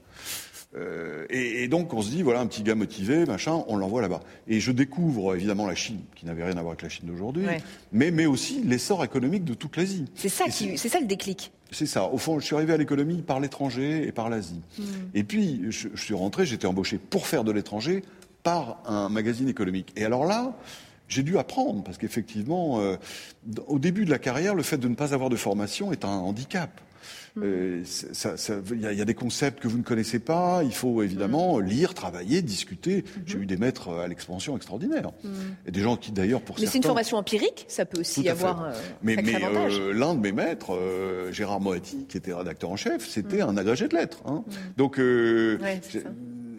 Euh, 0.75 1.27
et, 1.29 1.69
donc 1.69 1.93
on 1.93 2.01
se 2.01 2.09
dit 2.09 2.23
voilà 2.23 2.41
un 2.41 2.47
petit 2.47 2.63
gars 2.63 2.75
motivé 2.75 3.27
machin 3.27 3.63
on 3.67 3.77
l'envoie 3.77 4.01
là-bas. 4.01 4.21
Et 4.49 4.59
je 4.59 4.73
découvre 4.73 5.35
évidemment 5.35 5.67
la 5.67 5.75
Chine 5.75 6.01
qui 6.15 6.25
n'avait 6.25 6.45
rien 6.45 6.57
à 6.57 6.63
voir 6.63 6.69
avec 6.69 6.83
la 6.83 6.89
Chine 6.89 7.07
d'aujourd'hui 7.07 7.45
mais 7.93 8.11
mais 8.11 8.25
aussi 8.25 8.63
l'essor 8.63 9.05
économique 9.05 9.45
de 9.45 9.55
toute 9.55 9.77
l'Asie. 9.77 10.07
C'est 10.15 10.31
ça 10.31 10.47
qui 10.47 10.79
c'est 10.79 10.89
ça 10.89 10.99
le 10.99 11.07
déclic. 11.07 11.53
C'est 11.71 11.87
ça. 11.87 12.07
Au 12.07 12.17
fond 12.17 12.39
je 12.41 12.47
suis 12.47 12.57
arrivé 12.57 12.73
à 12.73 12.79
l'économie 12.79 13.21
par 13.21 13.39
l'étranger 13.39 14.07
et 14.07 14.13
par 14.13 14.31
l'Asie. 14.31 14.61
Hmm. 14.79 14.83
et 15.15 15.25
puis 15.25 15.63
je, 15.69 15.89
je 15.93 16.03
suis 16.03 16.15
rentré 16.15 16.47
j'étais 16.47 16.67
embauché 16.67 16.99
pour 16.99 17.27
faire 17.27 17.45
de 17.45 17.53
l'étranger 17.53 18.03
par 18.43 18.79
un 18.87 19.11
magazine 19.11 19.49
économique. 19.49 19.93
Et 19.97 20.05
alors 20.05 20.25
là 20.25 20.55
j'ai 21.13 21.23
dû 21.23 21.37
apprendre 21.39 21.83
parce 21.83 21.99
qu'effectivement, 21.99 22.81
euh, 22.81 22.97
au 23.67 23.79
début 23.79 24.07
de 24.07 24.11
la 24.11 24.19
carrière, 24.19 24.55
le 24.55 24.63
fait 24.63 24.79
de 24.79 24.89
ne 24.89 24.95
pas 24.95 25.13
avoir 25.13 25.29
de 25.29 25.37
formation 25.37 25.93
est 25.93 26.07
un 26.07 26.09
handicap. 26.09 26.81
Il 27.37 27.43
euh, 27.43 27.83
y, 28.75 29.01
a 29.01 29.05
des 29.05 29.15
concepts 29.15 29.61
que 29.61 29.69
vous 29.69 29.79
ne 29.79 29.83
connaissez 29.83 30.19
pas. 30.19 30.63
Il 30.65 30.75
faut 30.75 31.03
évidemment 31.03 31.59
mm. 31.59 31.63
lire, 31.63 31.95
travailler, 31.95 32.43
discuter. 32.43 33.03
Mm-hmm. 33.03 33.23
J'ai 33.27 33.39
eu 33.39 33.47
des 33.47 33.57
maîtres 33.57 33.89
à 33.91 34.09
l'expansion 34.09 34.57
extraordinaires. 34.57 35.13
Mm. 35.25 35.29
Et 35.67 35.71
des 35.71 35.81
gens 35.81 35.97
qui 35.97 36.13
d'ailleurs 36.13 36.43
pour 36.43 36.57
Mais 36.59 36.67
c'est 36.67 36.79
une 36.79 36.85
formation 36.85 37.17
empirique, 37.17 37.65
ça 37.69 37.85
peut 37.85 38.01
aussi 38.01 38.29
avoir. 38.29 38.65
Euh, 38.65 38.73
mais, 39.03 39.17
mais 39.17 39.43
euh, 39.43 39.93
l'un 39.93 40.15
de 40.15 40.21
mes 40.21 40.33
maîtres, 40.33 40.79
Gérard 41.31 41.61
Moati, 41.61 42.07
qui 42.09 42.17
était 42.17 42.35
rédacteur 42.35 42.71
en 42.71 42.77
chef, 42.77 43.09
c'était 43.09 43.39
mm. 43.39 43.49
un 43.49 43.57
agrégé 43.57 43.89
de 43.89 43.97
lettres. 43.97 44.23
Hein. 44.27 44.45
Donc 44.77 44.99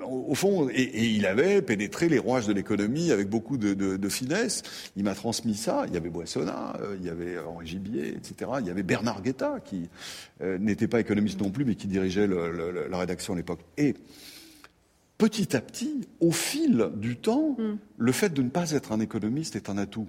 au 0.05 0.35
fond, 0.35 0.69
et, 0.69 1.05
il 1.05 1.25
avait 1.25 1.61
pénétré 1.61 2.09
les 2.09 2.19
rouages 2.19 2.47
de 2.47 2.53
l'économie 2.53 3.11
avec 3.11 3.29
beaucoup 3.29 3.57
de, 3.57 4.09
finesse. 4.09 4.63
Il 4.95 5.03
m'a 5.03 5.15
transmis 5.15 5.55
ça. 5.55 5.85
Il 5.87 5.93
y 5.93 5.97
avait 5.97 6.09
Boissonnat, 6.09 6.77
euh, 6.81 6.95
il 6.99 7.05
y 7.05 7.09
avait 7.09 7.37
Henri 7.39 7.67
Gibier, 7.67 8.09
etc. 8.09 8.51
Il 8.59 8.67
y 8.67 8.69
avait 8.69 8.83
Bernard 8.83 9.21
Guetta, 9.21 9.59
qui 9.63 9.89
euh, 10.41 10.57
n'était 10.57 10.87
pas 10.87 10.99
économiste 10.99 11.41
non 11.41 11.49
plus, 11.49 11.65
mais 11.65 11.75
qui 11.75 11.87
dirigeait 11.87 12.27
la 12.27 12.97
rédaction 12.97 13.33
à 13.33 13.37
l'époque. 13.37 13.61
Et 13.77 13.95
petit 15.17 15.55
à 15.55 15.61
petit, 15.61 16.07
au 16.19 16.31
fil 16.31 16.89
du 16.95 17.15
temps, 17.15 17.55
mm. 17.57 17.77
le 17.97 18.11
fait 18.11 18.33
de 18.33 18.41
ne 18.41 18.49
pas 18.49 18.71
être 18.71 18.91
un 18.91 18.99
économiste 18.99 19.55
est 19.55 19.69
un 19.69 19.77
atout 19.77 20.07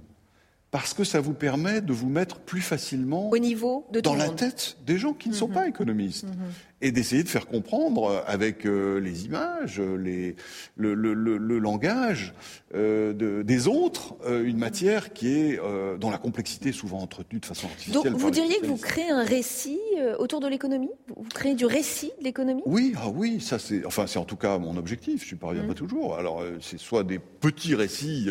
parce 0.75 0.93
que 0.93 1.05
ça 1.05 1.21
vous 1.21 1.35
permet 1.35 1.81
de 1.83 1.93
vous 1.93 2.09
mettre 2.09 2.41
plus 2.41 2.61
facilement 2.61 3.31
au 3.31 3.39
niveau 3.39 3.87
de 3.93 4.01
dans 4.01 4.17
la 4.17 4.29
tête 4.29 4.77
des 4.85 4.99
gens 4.99 5.13
qui 5.13 5.29
ne 5.29 5.35
sont 5.35 5.47
mhm. 5.47 5.55
pas 5.55 5.69
économistes 5.69 6.25
mhm. 6.25 6.35
Et 6.81 6.93
d'essayer 6.93 7.23
de 7.23 7.29
faire 7.29 7.47
comprendre 7.47 8.23
avec 8.27 8.67
euh, 8.67 8.99
les 8.99 9.25
images, 9.27 9.81
les, 9.81 10.37
le, 10.77 10.95
le, 10.95 11.15
le, 11.15 11.59
langage 11.59 12.35
euh, 12.75 13.13
de, 13.13 13.43
des 13.43 13.69
autres 13.69 14.17
euh, 14.27 14.45
une 14.45 14.59
matière 14.59 15.13
qui 15.13 15.29
est 15.29 15.61
dont 15.99 16.11
la 16.11 16.19
complexité 16.19 16.71
est 16.71 16.73
souvent 16.73 16.99
entretenue 16.99 17.41
de 17.41 17.47
façon 17.47 17.69
artificielle. 17.69 18.13
Donc 18.13 18.21
vous 18.21 18.31
diriez 18.31 18.59
que 18.59 18.67
vous 18.67 18.77
créez 18.77 19.11
un 19.11 19.23
récit 19.23 19.81
autour 20.19 20.41
de 20.41 20.49
l'économie? 20.49 20.91
Vous 21.17 21.29
créez 21.29 21.55
du 21.55 21.65
récit 21.65 22.13
de 22.19 22.25
l'économie? 22.25 22.63
Oui, 22.67 22.95
ah 22.97 23.09
oui, 23.09 23.41
ça 23.41 23.59
c'est 23.59 23.85
enfin 23.87 24.07
c'est 24.07 24.19
en 24.19 24.25
tout 24.25 24.37
cas 24.37 24.59
mon 24.59 24.77
objectif. 24.77 25.27
Je 25.27 25.35
ne 25.35 25.41
parviens 25.41 25.65
pas 25.65 25.75
toujours. 25.75 26.17
Alors 26.17 26.43
c'est 26.61 26.79
soit 26.79 27.05
des 27.05 27.19
petits 27.19 27.75
récits 27.75 28.29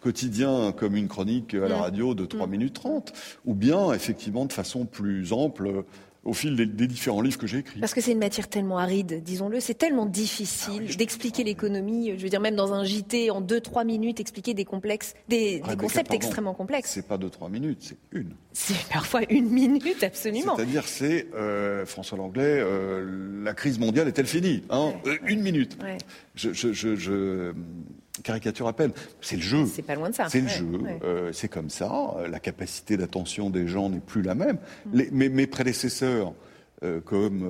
quotidiens 0.00 0.72
comme 0.72 0.96
une 0.96 1.08
chronique 1.08 1.54
à 1.54 1.68
la 1.68 1.78
radio 1.78 2.14
de 2.14 2.26
3 2.26 2.46
mm. 2.46 2.50
minutes 2.50 2.74
30, 2.74 3.12
ou 3.46 3.54
bien 3.54 3.92
effectivement 3.92 4.44
de 4.44 4.52
façon 4.52 4.84
plus 4.84 5.32
ample 5.32 5.84
au 6.24 6.32
fil 6.32 6.56
des, 6.56 6.86
différents 6.86 7.20
livres 7.20 7.38
que 7.38 7.46
j'ai 7.46 7.58
écrits. 7.58 7.80
Parce 7.80 7.94
que 7.94 8.00
c'est 8.00 8.12
une 8.12 8.18
matière 8.18 8.48
tellement 8.48 8.78
aride, 8.78 9.22
disons-le, 9.22 9.60
c'est 9.60 9.74
tellement 9.74 10.06
difficile 10.06 10.88
ah 10.90 10.94
d'expliquer 10.94 11.44
l'économie, 11.44 12.12
je 12.16 12.22
veux 12.22 12.28
dire 12.28 12.40
même 12.40 12.56
dans 12.56 12.72
un 12.72 12.84
JT 12.84 13.30
en 13.30 13.42
2-3 13.42 13.84
minutes, 13.84 14.20
expliquer 14.20 14.54
des 14.54 14.64
complexes, 14.64 15.14
des, 15.28 15.60
ah, 15.64 15.76
concepts 15.76 16.12
extrêmement 16.12 16.54
complexes. 16.54 16.90
C'est 16.90 17.06
pas 17.06 17.18
2-3 17.18 17.50
minutes, 17.50 17.78
c'est 17.80 17.98
une. 18.12 18.30
C'est 18.52 18.88
parfois 18.92 19.20
une 19.28 19.50
minute, 19.50 20.02
absolument. 20.02 20.56
C'est-à-dire, 20.56 20.86
c'est, 20.86 21.26
euh, 21.34 21.84
François 21.86 22.18
Langlais, 22.18 22.60
euh, 22.60 23.42
la 23.42 23.52
crise 23.54 23.78
mondiale 23.78 24.08
est-elle 24.08 24.26
finie 24.26 24.62
hein? 24.70 24.92
Euh, 25.06 25.16
Une 25.26 25.42
minute. 25.42 25.76
je, 26.34 26.52
je 26.52 27.52
caricature 28.22 28.68
à 28.68 28.72
peine. 28.72 28.92
C'est 29.20 29.36
le 29.36 29.42
jeu. 29.42 29.66
C'est 29.66 29.82
pas 29.82 29.94
loin 29.94 30.10
de 30.10 30.14
ça. 30.14 30.28
C'est 30.28 30.40
le 30.40 30.48
jeu. 30.48 30.66
Euh, 31.02 31.32
c'est 31.32 31.48
comme 31.48 31.70
ça. 31.70 32.14
La 32.30 32.38
capacité 32.38 32.96
d'attention 32.96 33.50
des 33.50 33.66
gens 33.66 33.90
n'est 33.90 34.00
plus 34.00 34.22
la 34.22 34.34
même. 34.34 34.58
Mes, 34.92 35.46
prédécesseurs, 35.46 36.32
euh, 36.82 37.00
comme 37.00 37.42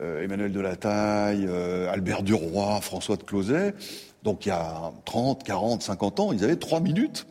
euh, 0.00 0.22
Emmanuel 0.22 0.52
Delataille, 0.52 1.48
Albert 1.90 2.22
Duroy, 2.22 2.80
François 2.80 3.16
de 3.16 3.22
Closet, 3.22 3.74
donc 4.22 4.46
il 4.46 4.48
y 4.48 4.52
a 4.52 4.92
30, 5.04 5.44
40, 5.44 5.82
50 5.82 6.20
ans, 6.20 6.32
ils 6.32 6.42
avaient 6.44 6.56
trois 6.56 6.80
minutes 6.80 7.26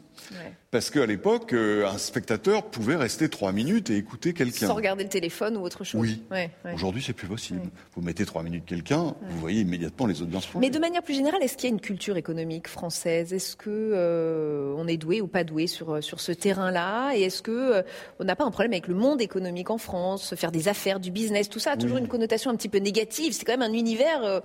Parce 0.72 0.90
qu'à 0.90 1.06
l'époque, 1.06 1.54
euh, 1.54 1.88
un 1.88 1.98
spectateur 1.98 2.64
pouvait 2.64 2.96
rester 2.96 3.30
trois 3.30 3.52
minutes 3.52 3.90
et 3.90 3.98
écouter 3.98 4.34
quelqu'un. 4.34 4.68
Sans 4.68 4.74
regarder 4.74 5.04
le 5.04 5.10
téléphone 5.10 5.58
ou 5.58 5.62
autre 5.62 5.84
chose. 5.84 6.02
Oui. 6.02 6.22
Aujourd'hui, 6.74 7.04
c'est 7.06 7.14
plus 7.14 7.28
possible. 7.28 7.62
Vous 7.96 8.02
mettez 8.02 8.26
trois 8.26 8.44
minutes 8.44 8.64
quelqu'un, 8.66 9.16
vous 9.22 9.40
voyez 9.40 9.62
immédiatement 9.62 10.08
les 10.08 10.22
audiences. 10.22 10.48
Mais 10.56 10.70
de 10.70 10.80
manière 10.80 11.04
plus 11.04 11.14
générale, 11.14 11.44
est-ce 11.44 11.58
qu'il 11.58 11.70
y 11.70 11.72
a 11.72 11.76
une 11.76 11.82
culture 11.82 12.18
économique 12.18 12.68
française? 12.68 13.34
Est-ce 13.34 13.56
que 13.56 13.70
euh, 13.70 14.74
on 14.78 14.88
est 14.88 14.98
doué 14.98 15.22
ou 15.22 15.28
pas 15.28 15.44
doué 15.44 15.68
sur 15.68 16.04
sur 16.04 16.20
ce 16.20 16.32
terrain-là? 16.32 17.14
Et 17.16 17.24
est-ce 17.24 17.42
que 17.42 17.52
euh, 17.52 17.82
on 18.20 18.24
n'a 18.24 18.36
pas 18.36 18.44
un 18.44 18.52
problème 18.52 18.74
avec 18.74 18.88
le 18.88 18.96
monde 18.96 19.22
économique 19.22 19.70
en 19.70 19.78
France, 19.78 20.36
faire 20.36 20.52
des 20.52 20.68
affaires, 20.68 21.00
du 21.00 21.12
business, 21.12 21.50
tout 21.50 21.60
ça 21.60 21.72
a 21.72 21.78
toujours 21.78 21.98
une 21.98 22.08
connotation 22.08 22.52
un 22.52 22.56
petit 22.56 22.70
peu 22.70 22.80
négative. 22.80 23.34
C'est 23.34 23.46
quand 23.46 23.58
même 23.58 23.70
un 23.70 23.74
univers 23.74 24.42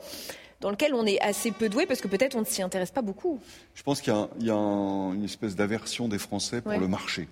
dans 0.60 0.70
lequel 0.70 0.94
on 0.94 1.06
est 1.06 1.20
assez 1.20 1.52
peu 1.52 1.68
doué 1.68 1.86
parce 1.86 2.00
que 2.00 2.08
peut-être 2.08 2.34
on 2.34 2.40
ne 2.40 2.46
s'y 2.46 2.62
intéresse 2.62 2.90
pas 2.90 3.02
beaucoup. 3.02 3.40
Je 3.74 3.82
pense 3.82 4.00
qu'il 4.00 4.12
y 4.40 4.50
a, 4.50 4.54
une 4.54 5.24
espèce 5.24 5.54
d'aversion 5.56 6.08
des 6.08 6.18
Français 6.18 6.60
pour 6.60 6.72
le 6.72 6.88
marché. 6.88 7.28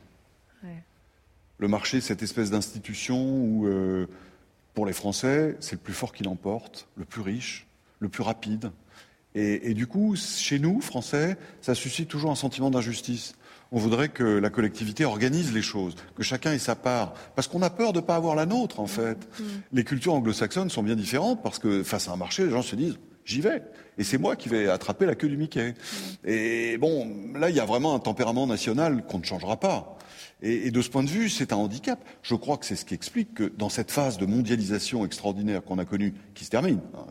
Le 1.58 1.68
marché, 1.68 2.02
cette 2.02 2.22
espèce 2.22 2.50
d'institution 2.50 3.18
où, 3.18 3.66
euh, 3.66 4.06
pour 4.74 4.84
les 4.84 4.92
Français, 4.92 5.56
c'est 5.60 5.72
le 5.72 5.80
plus 5.80 5.94
fort 5.94 6.12
qui 6.12 6.22
l'emporte, 6.22 6.86
le 6.96 7.06
plus 7.06 7.22
riche, 7.22 7.66
le 7.98 8.10
plus 8.10 8.22
rapide. 8.22 8.72
Et, 9.38 9.74
du 9.74 9.86
coup, 9.86 10.16
chez 10.16 10.58
nous, 10.58 10.80
Français, 10.80 11.36
ça 11.60 11.74
suscite 11.74 12.08
toujours 12.08 12.30
un 12.30 12.36
sentiment 12.36 12.70
d'injustice. 12.70 13.34
On 13.70 13.78
voudrait 13.78 14.08
que 14.08 14.24
la 14.24 14.48
collectivité 14.48 15.04
organise 15.04 15.52
les 15.52 15.60
choses, 15.60 15.94
que 16.14 16.22
chacun 16.22 16.52
ait 16.52 16.58
sa 16.58 16.74
part, 16.74 17.12
parce 17.34 17.46
qu'on 17.46 17.60
a 17.60 17.68
peur 17.68 17.92
de 17.92 18.00
ne 18.00 18.04
pas 18.06 18.16
avoir 18.16 18.34
la 18.34 18.46
nôtre, 18.46 18.80
en 18.80 18.86
fait. 18.86 19.28
Mm. 19.38 19.44
Les 19.72 19.84
cultures 19.84 20.14
anglo-saxonnes 20.14 20.70
sont 20.70 20.82
bien 20.82 20.96
différentes, 20.96 21.42
parce 21.42 21.58
que 21.58 21.82
face 21.82 22.08
à 22.08 22.12
un 22.12 22.16
marché, 22.16 22.44
les 22.44 22.50
gens 22.50 22.62
se 22.62 22.76
disent 22.76 22.98
j'y 23.26 23.40
vais. 23.42 23.62
Et 23.98 24.04
c'est 24.04 24.18
moi 24.18 24.36
qui 24.36 24.48
vais 24.48 24.68
attraper 24.68 25.04
la 25.04 25.14
queue 25.14 25.28
du 25.28 25.36
Mickey. 25.36 25.72
Mm. 25.72 25.74
Et 26.28 26.78
bon, 26.78 27.06
là, 27.34 27.50
il 27.50 27.56
y 27.56 27.60
a 27.60 27.66
vraiment 27.66 27.94
un 27.94 27.98
tempérament 27.98 28.46
national 28.46 29.04
qu'on 29.06 29.18
ne 29.18 29.24
changera 29.24 29.58
pas. 29.58 29.98
Et, 30.42 30.70
de 30.70 30.82
ce 30.82 30.90
point 30.90 31.02
de 31.02 31.08
vue, 31.08 31.28
c'est 31.28 31.52
un 31.52 31.56
handicap. 31.56 31.98
Je 32.22 32.34
crois 32.34 32.56
que 32.56 32.66
c'est 32.66 32.76
ce 32.76 32.84
qui 32.84 32.94
explique 32.94 33.34
que 33.34 33.44
dans 33.44 33.68
cette 33.68 33.90
phase 33.90 34.18
de 34.18 34.26
mondialisation 34.26 35.04
extraordinaire 35.04 35.62
qu'on 35.62 35.78
a 35.78 35.84
connue, 35.84 36.14
qui 36.34 36.44
se 36.44 36.50
termine, 36.50 36.80
hein, 36.94 37.06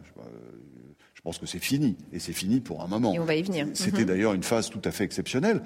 je, 1.13 1.22
pense 1.22 1.39
que 1.39 1.48
c'est 1.48 1.57
fini, 1.57 1.98
et 2.13 2.19
c'est 2.19 2.34
fini 2.34 2.60
pour 2.60 2.84
un 2.84 2.88
moment. 2.88 3.15
Et 3.15 3.19
on 3.19 3.25
va 3.25 3.34
y 3.34 3.41
venir. 3.41 3.65
C'était 3.74 4.03
mm-hmm. 4.03 4.05
d'ailleurs 4.05 4.34
une 4.36 4.43
phase 4.43 4.69
tout 4.69 4.81
à 4.86 4.91
fait 4.91 5.03
exceptionnelle 5.03 5.63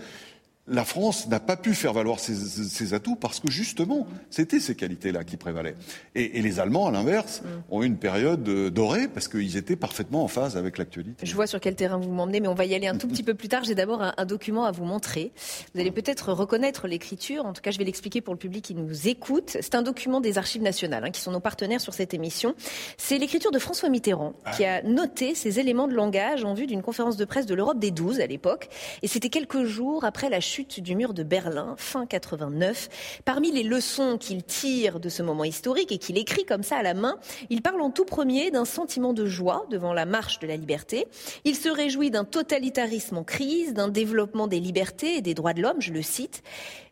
la 0.70 0.86
France 0.86 1.28
n'a 1.28 1.40
pas 1.40 1.58
pu 1.58 1.74
faire 1.74 1.94
valoir 1.94 2.20
ses, 2.20 2.94
atouts 2.94 3.16
parce 3.16 3.40
que 3.40 3.50
justement, 3.50 4.08
c'était 4.30 4.60
ces 4.60 4.76
qualités-là 4.76 5.24
qui 5.24 5.38
prévalaient. 5.38 5.76
Et, 6.16 6.42
les 6.42 6.60
Allemands, 6.60 6.88
à 6.88 6.92
l'inverse, 6.92 7.42
mm. 7.42 7.48
ont 7.74 7.84
eu 7.84 7.86
une 7.86 7.98
période 7.98 8.48
euh, 8.48 8.70
dorée 8.70 9.08
parce 9.08 9.28
qu'ils 9.28 9.58
étaient 9.58 9.76
parfaitement 9.76 10.24
en 10.24 10.28
phase 10.28 10.58
avec 10.58 10.78
l'actualité. 10.78 11.26
Je 11.26 11.36
vois 11.36 11.48
sur 11.48 11.60
quel 11.60 11.76
terrain 11.76 11.98
vous 11.98 12.12
m'emmenez, 12.12 12.40
mais 12.40 12.48
on 12.48 12.54
va 12.54 12.66
y 12.66 12.76
aller 12.76 12.88
un 12.88 12.98
tout 12.98 13.08
petit 13.08 13.24
peu 13.24 13.34
plus 13.34 13.48
tard. 13.48 13.64
J'ai 13.64 13.76
d'abord 13.76 14.02
un, 14.02 14.26
document 14.26 14.66
à 14.66 14.72
vous 14.72 14.86
montrer. 14.86 15.32
Vous 15.74 15.82
allez 15.82 15.92
peut-être 15.92 16.32
reconnaître 16.34 16.88
l'écriture. 16.88 17.46
En 17.46 17.54
tout 17.54 17.62
cas, 17.62 17.72
je 17.72 17.78
vais 17.78 17.86
l'expliquer 17.86 18.22
pour 18.22 18.34
le 18.34 18.40
public 18.40 18.64
qui 18.64 18.76
nous 18.76 19.08
écoute. 19.08 19.58
C'est 19.60 19.76
un 19.76 19.82
document 19.82 20.22
des 20.22 20.38
Archives 20.38 20.62
nationales, 20.62 21.04
hein, 21.06 21.12
qui 21.12 21.22
sont 21.22 21.32
nos 21.32 21.40
partenaires 21.40 21.82
sur 21.82 21.94
cette 21.94 22.14
émission. 22.14 22.54
C'est 22.98 23.18
l'écriture 23.18 23.52
de 23.52 23.60
François 23.60 23.90
Mitterrand, 23.90 24.34
ah. 24.46 24.52
qui 24.52 24.66
a 24.66 24.84
noté 24.84 25.36
ces 25.36 25.60
éléments 25.60 25.88
de 25.88 25.94
langage 25.94 26.44
en 26.44 26.54
vue 26.54 26.68
d'une 26.68 26.82
conférence 26.82 27.18
de 27.18 27.26
presse 27.26 27.46
de 27.46 27.56
l'Europe 27.56 27.80
des 27.80 27.92
12 27.92 28.20
à 28.20 28.28
l'époque. 28.28 28.70
Et 29.02 29.08
c'était 29.08 29.30
quelques 29.30 29.64
jours 29.64 30.04
après 30.04 30.30
la 30.30 30.40
chute 30.40 30.59
du 30.68 30.96
mur 30.96 31.14
de 31.14 31.24
Berlin, 31.24 31.76
fin 31.78 32.06
89. 32.06 33.22
Parmi 33.24 33.52
les 33.52 33.64
leçons 33.64 34.18
qu'il 34.18 34.44
tire 34.44 35.00
de 35.00 35.08
ce 35.08 35.24
moment 35.24 35.44
historique 35.44 35.92
et 35.92 35.98
qu'il 35.98 36.18
écrit 36.18 36.46
comme 36.46 36.64
ça 36.64 36.78
à 36.78 36.84
la 36.84 36.94
main, 36.94 37.18
il 37.50 37.62
parle 37.62 37.82
en 37.82 37.90
tout 37.90 38.06
premier 38.06 38.52
d'un 38.52 38.66
sentiment 38.66 39.14
de 39.14 39.26
joie 39.26 39.66
devant 39.70 39.94
la 39.94 40.06
marche 40.06 40.40
de 40.40 40.48
la 40.48 40.58
liberté. 40.58 41.08
Il 41.46 41.56
se 41.56 41.70
réjouit 41.70 42.12
d'un 42.12 42.26
totalitarisme 42.26 43.18
en 43.18 43.24
crise, 43.24 43.74
d'un 43.74 43.88
développement 43.88 44.48
des 44.48 44.60
libertés 44.60 45.16
et 45.16 45.22
des 45.22 45.34
droits 45.34 45.54
de 45.54 45.62
l'homme, 45.62 45.82
je 45.82 45.94
le 45.94 46.02
cite. 46.02 46.44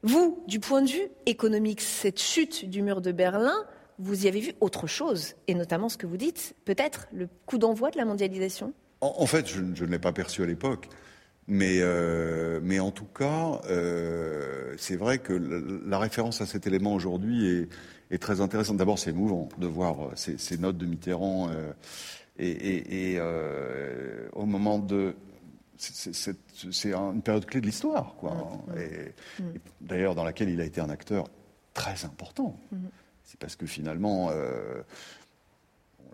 Vous, 0.04 0.44
du 0.48 0.60
point 0.60 0.82
de 0.82 0.90
vue 0.90 1.10
économique, 1.26 1.82
cette 1.82 2.22
chute 2.22 2.70
du 2.70 2.82
mur 2.82 3.02
de 3.02 3.12
Berlin, 3.12 3.66
vous 4.00 4.26
y 4.26 4.28
avez 4.28 4.40
vu 4.40 4.54
autre 4.62 4.88
chose, 4.88 5.34
et 5.48 5.56
notamment 5.56 5.90
ce 5.90 5.98
que 5.98 6.08
vous 6.08 6.18
dites, 6.18 6.56
peut-être 6.66 7.08
le 7.12 7.28
coup 7.46 7.58
d'envoi 7.58 7.92
de 7.92 7.98
la 7.98 8.06
mondialisation? 8.06 8.74
En, 9.02 9.26
fait, 9.28 9.48
je, 9.48 9.62
je 9.76 9.86
ne 9.86 9.92
l'ai 9.92 10.00
pas 10.00 10.14
perçu 10.14 10.42
à 10.42 10.46
l'époque. 10.46 10.88
Mais, 11.48 11.80
euh, 11.80 12.60
mais 12.62 12.80
en 12.80 12.92
tout 12.92 13.06
cas, 13.06 13.62
euh, 13.70 14.74
c'est 14.78 14.98
vrai 14.98 15.20
que 15.20 15.34
la 15.34 15.98
référence 15.98 16.42
à 16.42 16.46
cet 16.46 16.68
élément 16.68 16.94
aujourd'hui 16.94 17.48
est, 17.48 17.70
est, 18.12 18.18
très 18.18 18.42
intéressante. 18.42 18.78
D'abord, 18.78 19.00
c'est 19.00 19.12
émouvant 19.12 19.48
de 19.58 19.68
voir 19.68 20.12
ces, 20.16 20.38
ces, 20.38 20.58
notes 20.58 20.78
de 20.78 20.86
Mitterrand 20.86 21.50
euh, 21.50 21.72
et, 22.38 22.50
et, 22.50 23.14
et 23.14 23.22
au 24.34 24.46
moment 24.46 24.80
de 24.80 25.16
c'est 25.78 26.92
une 26.92 27.22
période 27.22 27.46
clé 27.46 27.62
de 27.62 27.68
l'histoire, 27.68 28.16
quoi. 28.16 28.34
Mmh, 28.34 28.72
mmh. 28.72 28.78
Et, 28.80 29.42
mmh. 29.42 29.46
D'ailleurs, 29.82 30.16
dans 30.16 30.24
laquelle 30.24 30.50
il 30.50 30.60
a 30.60 30.66
été 30.66 30.82
un 30.82 30.90
acteur 30.90 31.26
très 31.74 32.04
important. 32.04 32.60
C'est 33.24 33.40
parce 33.40 33.56
que 33.56 33.66
finalement, 33.66 34.30
euh, 34.32 34.82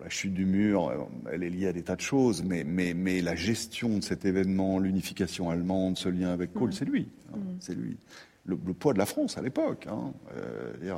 la 0.04 0.10
chute 0.10 0.34
du 0.34 0.46
mur, 0.46 0.90
euh, 0.90 0.98
elle 1.32 1.44
est 1.44 1.50
liée 1.50 1.68
à 1.68 1.74
des 1.74 1.84
tas 1.84 1.96
de 1.96 2.02
choses, 2.02 2.44
mais, 2.44 2.64
mais, 2.66 2.94
mais 2.94 3.22
la 3.22 3.36
gestion 3.36 3.98
de 3.98 4.04
cet 4.04 4.26
événement, 4.26 4.78
l'unification 4.80 5.50
allemande, 5.50 5.98
ce 5.98 6.10
lien 6.10 6.32
avec 6.32 6.54
Kohl, 6.54 6.70
mm. 6.70 6.74
c'est 6.74 6.86
lui. 6.86 7.10
Hein, 7.34 7.38
mm. 7.38 7.58
C'est 7.62 7.76
lui. 7.76 7.98
Le, 8.46 8.58
poids 8.58 8.92
de 8.92 8.98
la 8.98 9.06
France 9.06 9.38
à 9.38 9.42
l'époque. 9.42 9.88
Hein, 9.90 10.12
euh, 10.36 10.96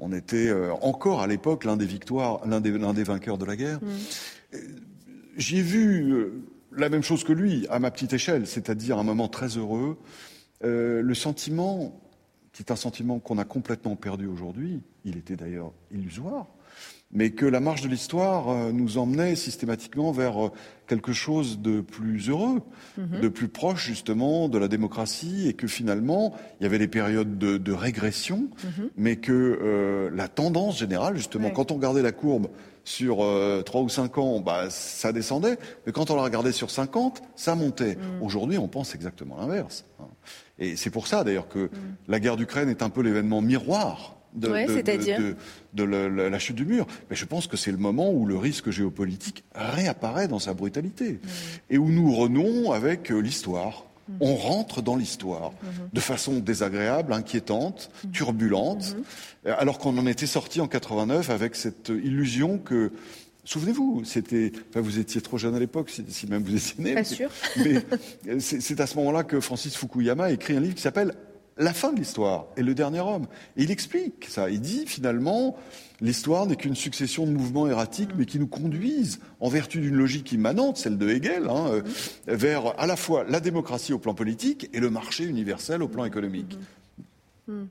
on 0.00 0.12
était 0.12 0.48
euh, 0.48 0.72
encore 0.82 1.22
à 1.22 1.28
l'époque 1.28 1.64
l'un 1.64 1.76
des 1.76 1.86
victoires, 1.86 2.44
l'un 2.44 2.60
des, 2.60 2.72
des, 2.72 3.04
vainqueurs 3.04 3.38
de 3.38 3.44
la 3.44 3.54
guerre. 3.54 3.78
Mm. 3.80 4.58
J'ai 5.36 5.62
vu 5.62 6.32
la 6.72 6.88
même 6.88 7.02
chose 7.02 7.22
que 7.22 7.32
lui 7.32 7.66
à 7.70 7.78
ma 7.78 7.92
petite 7.92 8.12
échelle, 8.12 8.48
c'est-à-dire 8.48 8.98
un 8.98 9.04
moment 9.04 9.28
très 9.28 9.56
heureux. 9.56 9.98
le 10.62 11.14
sentiment, 11.14 12.00
qui 12.52 12.62
est 12.62 12.72
un 12.72 12.76
sentiment 12.76 13.20
qu'on 13.20 13.38
a 13.38 13.44
complètement 13.44 13.96
perdu 13.96 14.26
aujourd'hui, 14.26 14.80
il 15.04 15.16
était 15.16 15.36
d'ailleurs 15.36 15.72
illusoire, 15.90 16.46
mais 17.14 17.30
que 17.30 17.46
la 17.46 17.60
marche 17.60 17.82
de 17.82 17.88
l'histoire 17.88 18.48
euh, 18.48 18.72
nous 18.72 18.98
emmenait 18.98 19.36
systématiquement 19.36 20.12
vers 20.12 20.46
euh, 20.46 20.52
quelque 20.86 21.12
chose 21.12 21.60
de 21.60 21.80
plus 21.80 22.28
heureux, 22.28 22.60
mhm. 22.98 23.20
de 23.20 23.28
plus 23.28 23.48
proche 23.48 23.86
justement 23.86 24.48
de 24.48 24.58
la 24.58 24.68
démocratie, 24.68 25.48
et 25.48 25.54
que 25.54 25.66
finalement 25.66 26.34
il 26.60 26.64
y 26.64 26.66
avait 26.66 26.78
des 26.78 26.88
périodes 26.88 27.38
de, 27.38 27.72
régression, 27.72 28.48
mhm. 28.64 28.90
mais 28.96 29.16
que 29.16 29.32
euh, 29.32 30.10
la 30.12 30.28
tendance 30.28 30.78
générale, 30.78 31.16
justement, 31.16 31.50
quand 31.50 31.70
on 31.70 31.76
regardait 31.76 32.02
la 32.02 32.12
courbe 32.12 32.48
sur 32.86 33.26
trois 33.64 33.80
ou 33.80 33.88
cinq 33.88 34.18
ans, 34.18 34.40
bah, 34.40 34.68
ça 34.68 35.12
descendait, 35.12 35.56
mais 35.86 35.92
quand 35.92 36.10
on 36.10 36.16
la 36.16 36.22
regardait 36.22 36.52
sur 36.52 36.70
50, 36.70 37.22
ça 37.34 37.54
montait. 37.54 37.96
Mhm. 37.96 38.22
Aujourd'hui, 38.22 38.58
on 38.58 38.68
pense 38.68 38.94
exactement 38.94 39.38
l'inverse. 39.38 39.86
Hein. 40.00 40.08
Et 40.58 40.76
c'est 40.76 40.90
pour 40.90 41.06
ça 41.06 41.24
d'ailleurs 41.24 41.48
que 41.48 41.70
la 42.08 42.20
guerre 42.20 42.36
d'Ukraine 42.36 42.68
est 42.68 42.82
un 42.82 42.90
peu 42.90 43.00
l'événement 43.00 43.40
miroir 43.40 44.13
de, 44.34 44.48
la 46.28 46.38
chute 46.38 46.56
du 46.56 46.64
mur. 46.64 46.86
Mais 47.10 47.16
je 47.16 47.24
pense 47.24 47.46
que 47.46 47.56
c'est 47.56 47.72
le 47.72 47.78
moment 47.78 48.12
où 48.12 48.26
le 48.26 48.36
risque 48.36 48.70
géopolitique 48.70 49.44
réapparaît 49.54 50.28
dans 50.28 50.38
sa 50.38 50.54
brutalité 50.54 51.20
et 51.70 51.78
où 51.78 51.88
nous 51.90 52.14
renouons 52.14 52.72
avec 52.72 53.10
euh, 53.10 53.18
l'histoire. 53.18 53.84
Mm. 54.08 54.12
On 54.20 54.34
rentre 54.36 54.82
dans 54.82 54.96
l'histoire 54.96 55.50
mm-hmm. 55.50 55.94
de 55.94 56.00
façon 56.00 56.38
désagréable, 56.40 57.12
inquiétante, 57.12 57.90
mm. 58.04 58.10
turbulente, 58.10 58.96
mm-hmm. 59.46 59.54
alors 59.56 59.78
qu'on 59.78 59.96
en 59.98 60.06
était 60.06 60.26
sorti 60.26 60.60
en 60.60 60.68
89 60.68 61.30
avec 61.30 61.56
cette 61.56 61.88
illusion 61.88 62.58
que 62.58 62.92
Souvenez-vous, 63.46 64.04
c'était, 64.06 64.52
vous 64.74 64.98
étiez 64.98 65.20
trop 65.20 65.36
jeune 65.36 65.54
à 65.54 65.58
l'époque, 65.58 65.90
si, 65.90 66.26
même 66.26 66.42
vous 66.42 66.56
étiez 66.56 66.82
né. 66.82 66.94
Pas 66.94 67.04
sûr. 67.04 67.30
Mais 67.56 68.40
c'est 68.40 68.80
à 68.80 68.86
ce 68.86 68.96
moment-là 68.96 69.22
que 69.22 69.38
Francis 69.38 69.76
Fukuyama 69.76 70.30
écrit 70.30 70.56
un 70.56 70.60
livre 70.60 70.74
qui 70.74 70.80
s'appelle 70.80 71.12
la 71.56 71.72
fin 71.72 71.92
de 71.92 71.98
l'histoire 71.98 72.46
et 72.56 72.62
le 72.62 72.74
dernier 72.74 73.00
homme. 73.00 73.26
Et 73.56 73.64
il 73.64 73.70
explique 73.70 74.26
ça. 74.28 74.50
Il 74.50 74.60
dit 74.60 74.86
finalement, 74.86 75.56
l'histoire 76.00 76.46
n'est 76.46 76.56
qu'une 76.56 76.74
succession 76.74 77.26
de 77.26 77.30
mouvements 77.30 77.68
erratiques, 77.68 78.10
mais 78.16 78.26
qui 78.26 78.38
nous 78.38 78.46
conduisent, 78.46 79.20
en 79.40 79.48
vertu 79.48 79.80
d'une 79.80 79.96
logique 79.96 80.32
immanente, 80.32 80.76
celle 80.76 80.98
de 80.98 81.08
Hegel, 81.08 81.48
hein, 81.48 81.66
euh, 81.70 81.82
vers 82.26 82.78
à 82.78 82.86
la 82.86 82.96
fois 82.96 83.24
la 83.28 83.40
démocratie 83.40 83.92
au 83.92 83.98
plan 83.98 84.14
politique 84.14 84.68
et 84.72 84.80
le 84.80 84.90
marché 84.90 85.24
universel 85.24 85.82
au 85.82 85.88
plan 85.88 86.04
économique. 86.04 86.58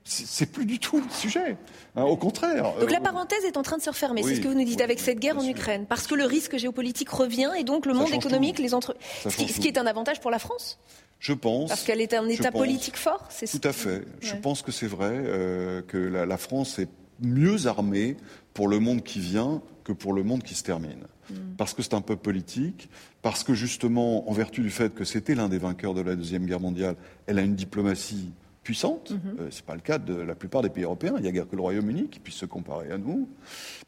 C'est 0.04 0.52
plus 0.52 0.66
du 0.66 0.80
tout 0.80 0.98
le 0.98 1.10
sujet. 1.10 1.58
Hein, 1.96 2.04
au 2.04 2.16
contraire. 2.16 2.74
Donc 2.80 2.92
la 2.92 3.00
parenthèse 3.00 3.44
est 3.46 3.58
en 3.58 3.64
train 3.64 3.78
de 3.78 3.82
se 3.82 3.90
refermer. 3.90 4.24
c'est 4.24 4.36
ce 4.36 4.42
que 4.42 4.48
vous 4.48 4.58
nous 4.58 4.66
dites 4.66 4.82
avec 4.82 5.00
cette 5.00 5.20
guerre 5.20 5.38
en 5.38 5.48
Ukraine, 5.48 5.86
parce 5.88 6.08
que 6.08 6.16
le 6.16 6.26
risque 6.26 6.58
géopolitique 6.58 7.10
revient 7.10 7.52
et 7.58 7.64
donc 7.64 7.86
le 7.86 7.94
monde 7.94 8.14
économique, 8.14 8.60
les 8.60 8.74
entre, 8.74 8.96
ce 9.24 9.36
qui, 9.36 9.68
est 9.68 9.78
un 9.78 9.86
avantage 9.86 10.20
pour 10.20 10.32
la 10.32 10.40
France. 10.40 10.80
Je 11.20 11.34
pense. 11.34 11.70
Parce 11.70 11.84
qu'elle 11.84 12.02
est 12.02 12.14
un 12.14 12.28
État 12.28 12.52
politique 12.52 12.98
fort, 12.98 13.26
c'est 13.30 13.48
Tout 13.48 13.68
à 13.68 13.74
fait. 13.74 14.04
Je 14.22 14.36
pense 14.36 14.62
que 14.62 14.72
c'est 14.72 14.88
vrai 14.88 15.12
euh, 15.14 15.82
que 15.82 15.98
la, 15.98 16.38
France 16.38 16.80
est 16.80 16.90
mieux 17.22 17.68
armée 17.68 18.18
pour 18.54 18.68
le 18.68 18.80
monde 18.80 19.04
qui 19.04 19.20
vient 19.20 19.62
que 19.84 19.94
pour 19.94 20.14
le 20.14 20.24
monde 20.24 20.44
qui 20.44 20.54
se 20.54 20.64
termine. 20.64 21.08
Mm. 21.30 21.36
Parce 21.58 21.74
que 21.74 21.82
c'est 21.82 21.94
un 21.94 22.02
peuple 22.02 22.22
politique, 22.22 22.90
parce 23.22 23.44
que 23.44 23.54
justement, 23.54 24.30
en 24.30 24.34
vertu 24.34 24.62
du 24.62 24.70
fait 24.70 24.94
que 24.94 25.06
c'était 25.06 25.34
l'un 25.34 25.48
des 25.48 25.58
vainqueurs 25.58 25.94
de 25.94 26.02
la 26.02 26.16
Deuxième 26.16 26.46
Guerre 26.46 26.60
mondiale, 26.60 26.96
elle 27.26 27.40
a 27.40 27.42
une 27.42 27.56
diplomatie 27.56 28.32
puissante. 28.64 29.10
Ce 29.10 29.14
mm-hmm. 29.14 29.40
euh, 29.40 29.48
c'est 29.52 29.66
pas 29.66 29.76
le 29.76 29.82
cas 29.82 29.98
de 29.98 30.14
la 30.14 30.36
plupart 30.36 30.62
des 30.62 30.70
pays 30.70 30.84
européens. 30.84 31.14
Il 31.18 31.22
n'y 31.22 31.28
a 31.28 31.32
guère 31.32 31.48
que 31.48 31.56
le 31.56 31.62
Royaume-Uni 31.62 32.10
qui 32.10 32.20
puisse 32.20 32.36
se 32.36 32.46
comparer 32.46 32.92
à 32.92 32.98
nous. 32.98 33.30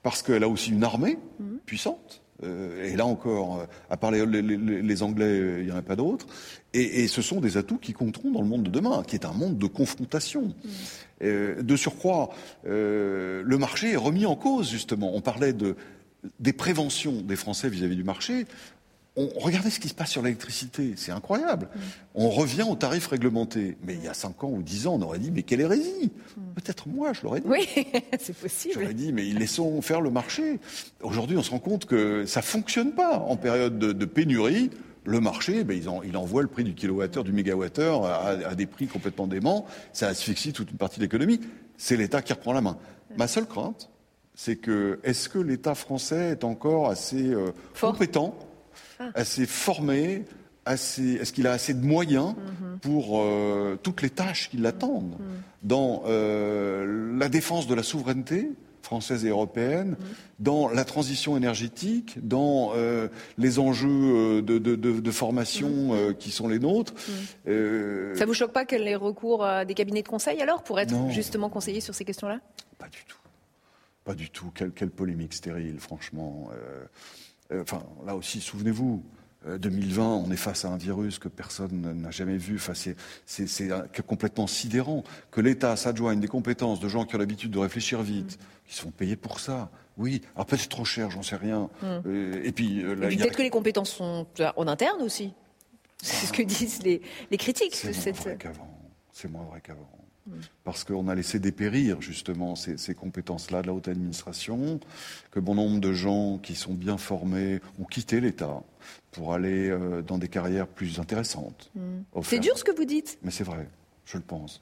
Parce 0.03 0.21
qu'elle 0.21 0.43
a 0.43 0.49
aussi 0.49 0.71
une 0.71 0.83
armée 0.83 1.17
mm. 1.39 1.57
puissante. 1.65 2.21
et 2.43 2.95
là 2.95 3.05
encore, 3.05 3.65
à 3.89 3.97
part 3.97 4.11
les, 4.11 4.25
les, 4.25 5.03
Anglais, 5.03 5.59
il 5.59 5.65
n'y 5.65 5.71
en 5.71 5.77
a 5.77 5.81
pas 5.81 5.95
d'autres. 5.95 6.27
Et, 6.73 7.07
ce 7.07 7.21
sont 7.21 7.39
des 7.39 7.55
atouts 7.55 7.77
qui 7.77 7.93
compteront 7.93 8.31
dans 8.31 8.41
le 8.41 8.47
monde 8.47 8.63
de 8.63 8.69
demain, 8.69 9.03
qui 9.07 9.15
est 9.15 9.25
un 9.25 9.31
monde 9.31 9.57
de 9.57 9.67
confrontation. 9.67 10.53
Mm. 11.21 11.61
de 11.61 11.75
surcroît, 11.75 12.29
le 12.65 13.57
marché 13.57 13.93
est 13.93 13.97
remis 13.97 14.25
en 14.25 14.35
cause, 14.35 14.69
justement. 14.69 15.15
On 15.15 15.21
parlait 15.21 15.53
de, 15.53 15.77
des 16.39 16.53
préventions 16.53 17.21
des 17.21 17.35
Français 17.35 17.69
vis-à-vis 17.69 17.95
du 17.95 18.03
marché. 18.03 18.45
On, 19.17 19.29
regardez 19.37 19.69
ce 19.69 19.79
qui 19.79 19.87
se 19.87 19.93
passe 19.93 20.11
sur 20.11 20.21
l'électricité, 20.21 20.93
c'est 20.97 21.11
incroyable. 21.11 21.69
Mm. 21.73 21.79
On 22.15 22.29
revient 22.29 22.65
aux 22.69 22.75
tarifs 22.75 23.07
réglementés. 23.07 23.77
Mais 23.83 23.93
il 23.93 24.03
y 24.03 24.07
a 24.07 24.13
5 24.13 24.43
ans 24.43 24.49
ou 24.49 24.61
10 24.61 24.87
ans, 24.87 24.95
on 24.95 25.01
aurait 25.01 25.19
dit, 25.19 25.31
mais 25.31 25.43
quelle 25.43 25.61
hérésie 25.61 26.11
mm. 26.37 26.41
Peut-être 26.55 26.87
moi, 26.87 27.13
je 27.13 27.21
l'aurais 27.23 27.41
dit. 27.41 27.47
Oui, 27.47 27.67
c'est 28.19 28.35
possible. 28.35 28.75
J'aurais 28.75 28.93
dit, 28.93 29.13
mais 29.13 29.23
laissons 29.23 29.81
faire 29.81 30.01
le 30.01 30.09
marché. 30.09 30.59
Aujourd'hui, 31.01 31.37
on 31.37 31.43
se 31.43 31.51
rend 31.51 31.59
compte 31.59 31.85
que 31.85 32.25
ça 32.25 32.41
fonctionne 32.41 32.91
pas. 32.91 33.19
En 33.19 33.37
période 33.37 33.79
de, 33.79 34.05
pénurie, 34.05 34.69
le 35.05 35.19
marché, 35.19 35.63
ben, 35.63 35.81
il 36.03 36.17
envoie 36.17 36.41
le 36.41 36.47
prix 36.47 36.63
du 36.63 36.73
kilowattheure, 36.73 37.23
du 37.23 37.31
mégawattheure 37.31 38.05
à, 38.05 38.29
à 38.29 38.55
des 38.55 38.65
prix 38.65 38.87
complètement 38.87 39.27
déments. 39.27 39.65
Ça 39.93 40.07
asphyxie 40.07 40.51
toute 40.51 40.71
une 40.71 40.77
partie 40.77 40.97
de 40.97 41.03
l'économie. 41.03 41.39
C'est 41.77 41.97
l'État 41.97 42.21
qui 42.21 42.33
reprend 42.33 42.53
la 42.53 42.61
main. 42.61 42.77
Ma 43.17 43.27
seule 43.27 43.45
crainte, 43.45 43.89
c'est 44.33 44.57
que 44.57 44.99
est-ce 45.03 45.29
que 45.29 45.39
l'État 45.39 45.75
français 45.75 46.31
est 46.31 46.43
encore 46.43 46.89
assez 46.89 47.29
euh, 47.29 47.51
compétent. 47.79 48.35
Assez 49.13 49.45
formé, 49.45 50.25
assez, 50.65 51.13
est-ce 51.13 51.31
qu'il 51.31 51.47
a 51.47 51.51
assez 51.51 51.73
de 51.73 51.85
moyens 51.85 52.35
mhm. 52.35 52.79
pour 52.79 53.21
euh, 53.21 53.79
toutes 53.81 54.01
les 54.01 54.09
tâches 54.09 54.49
qui 54.49 54.57
l'attendent 54.57 55.17
mhm. 55.19 55.41
dans 55.63 56.03
euh, 56.07 57.17
la 57.17 57.29
défense 57.29 57.67
de 57.67 57.75
la 57.75 57.83
souveraineté 57.83 58.51
française 58.81 59.25
et 59.25 59.29
européenne, 59.29 59.89
mhm. 59.89 59.97
dans 60.39 60.69
la 60.69 60.85
transition 60.85 61.35
énergétique, 61.35 62.19
dans 62.21 62.73
les 63.39 63.57
enjeux 63.57 64.43
de, 64.43 65.11
formation 65.11 66.13
qui 66.19 66.29
sont 66.29 66.47
les 66.47 66.59
nôtres. 66.59 66.93
Ça 67.45 68.25
vous 68.27 68.35
choque 68.35 68.51
pas 68.51 68.63
qu'elle 68.63 68.87
ait 68.87 68.95
recours 68.95 69.43
à 69.43 69.65
des 69.65 69.73
cabinets 69.73 70.03
de 70.03 70.07
conseil 70.07 70.39
alors 70.39 70.63
pour 70.63 70.79
être 70.79 70.93
justement 71.09 71.49
conseiller 71.49 71.81
sur 71.81 71.95
ces 71.95 72.05
questions-là? 72.05 72.39
Pas 72.77 72.87
du 72.87 73.03
tout. 73.07 73.17
Pas 74.03 74.13
du 74.13 74.29
tout. 74.29 74.51
Quelle, 74.53 74.91
polémique 74.91 75.33
stérile, 75.33 75.79
franchement. 75.79 76.51
Euh, 77.51 77.55
euh, 77.55 77.61
enfin, 77.61 77.83
là 78.05 78.15
aussi, 78.15 78.41
souvenez-vous, 78.41 79.03
2020, 79.47 80.03
euh, 80.03 80.23
on 80.25 80.31
est 80.31 80.37
face 80.37 80.65
à 80.65 80.69
un 80.69 80.77
virus 80.77 81.19
que 81.19 81.27
personne 81.27 82.01
n'a 82.01 82.11
jamais 82.11 82.37
vu. 82.37 82.55
Enfin, 82.55 82.73
c'est 83.25 83.67
complètement 84.07 84.47
sidérant 84.47 85.03
que 85.31 85.41
l'État 85.41 85.75
s'adjoigne 85.75 86.19
des 86.19 86.27
compétences 86.27 86.79
de 86.79 86.87
gens 86.87 87.05
qui 87.05 87.15
ont 87.15 87.19
l'habitude 87.19 87.51
de 87.51 87.59
réfléchir 87.59 88.01
vite, 88.01 88.39
qui 88.65 88.75
sont 88.75 88.91
payés 88.91 89.15
pour 89.15 89.39
ça. 89.39 89.69
Oui, 89.97 90.21
alors 90.35 90.45
peut-être 90.45 90.67
trop 90.67 90.83
cher, 90.83 91.11
j'en 91.11 91.21
sais 91.21 91.37
rien. 91.37 91.69
Hmm. 91.81 92.01
et 92.43 92.51
puis, 92.51 92.81
peut-être 92.81 93.37
que 93.37 93.43
les 93.43 93.49
compétences 93.49 93.91
sont 93.91 94.25
en 94.55 94.67
interne 94.67 95.01
aussi. 95.01 95.33
C'est 96.01 96.27
ce 96.27 96.33
que 96.33 96.41
disent 96.41 96.83
les, 96.83 97.01
critiques. 97.37 97.75
C'est 97.75 98.11
moins 98.11 98.21
vrai 98.21 98.37
qu'avant. 98.37 98.79
C'est 99.11 99.31
moins 99.31 99.43
vrai 99.45 99.61
qu'avant 99.61 100.04
parce 100.63 100.83
qu'on 100.83 101.07
a 101.07 101.15
laissé 101.15 101.39
dépérir 101.39 102.01
justement 102.01 102.55
ces, 102.55 102.95
compétences-là 102.95 103.61
de 103.61 103.67
la 103.67 103.73
haute 103.73 103.87
administration, 103.87 104.79
que 105.31 105.39
bon 105.39 105.55
nombre 105.55 105.79
de 105.79 105.93
gens 105.93 106.37
qui 106.37 106.55
sont 106.55 106.73
bien 106.73 106.97
formés 106.97 107.59
ont 107.79 107.85
quitté 107.85 108.21
l'État 108.21 108.63
pour 109.11 109.33
aller 109.33 109.69
euh, 109.69 110.01
dans 110.01 110.17
des 110.17 110.27
carrières 110.27 110.67
plus 110.67 110.99
intéressantes. 110.99 111.71
Mm. 111.75 112.21
C'est 112.23 112.39
dur 112.39 112.57
ce 112.57 112.63
que 112.63 112.75
vous 112.75 112.85
dites. 112.85 113.17
Mais 113.23 113.31
c'est 113.31 113.43
vrai, 113.43 113.67
je 114.05 114.17
le 114.17 114.23
pense. 114.23 114.61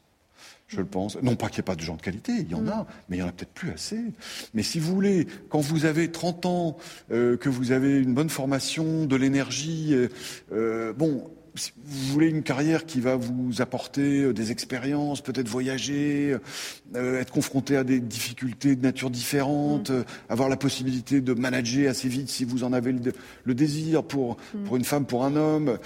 Je 0.67 0.77
le 0.77 0.85
pense. 0.85 1.21
Non 1.21 1.35
pas 1.35 1.47
qu'il 1.47 1.57
n'y 1.57 1.61
ait 1.61 1.63
pas 1.63 1.75
de 1.75 1.81
gens 1.81 1.95
de 1.95 2.01
qualité, 2.01 2.33
il 2.33 2.49
y 2.49 2.55
en 2.55 2.61
mm. 2.61 2.69
a, 2.69 2.87
mais 3.07 3.17
il 3.17 3.19
n'y 3.19 3.25
en 3.25 3.29
a 3.29 3.31
peut-être 3.31 3.53
plus 3.53 3.71
assez. 3.71 4.01
Mais 4.53 4.63
si 4.63 4.79
vous 4.79 4.93
voulez, 4.93 5.27
quand 5.49 5.59
vous 5.59 5.85
avez 5.85 6.11
30 6.11 6.45
ans, 6.45 6.77
euh, 7.11 7.37
que 7.37 7.49
vous 7.49 7.71
avez 7.71 7.99
une 7.99 8.13
bonne 8.13 8.29
formation, 8.29 9.05
de 9.05 9.15
l'énergie, 9.15 9.95
euh, 10.51 10.93
bon, 10.93 11.29
vous 11.55 12.13
voulez 12.13 12.29
une 12.29 12.43
carrière 12.43 12.85
qui 12.85 12.99
va 12.99 13.15
vous 13.15 13.61
apporter 13.61 14.23
euh, 14.23 14.33
des 14.33 14.51
expériences, 14.51 15.21
peut-être 15.21 15.47
voyager, 15.47 16.35
euh, 16.95 17.19
être 17.19 17.31
confronté 17.31 17.77
à 17.77 17.83
des 17.83 17.99
difficultés 17.99 18.75
de 18.75 18.81
nature 18.81 19.09
différente, 19.09 19.89
mm. 19.89 19.93
euh, 19.93 20.03
avoir 20.29 20.49
la 20.49 20.57
possibilité 20.57 21.21
de 21.21 21.33
manager 21.33 21.89
assez 21.89 22.07
vite 22.07 22.29
si 22.29 22.43
vous 22.43 22.63
en 22.63 22.73
avez 22.73 22.93
le, 23.45 23.53
désir 23.53 24.03
pour, 24.03 24.37
mm. 24.53 24.63
pour 24.63 24.77
une 24.77 24.83
femme, 24.83 25.05
pour 25.05 25.25
un 25.25 25.35
homme. 25.35 25.77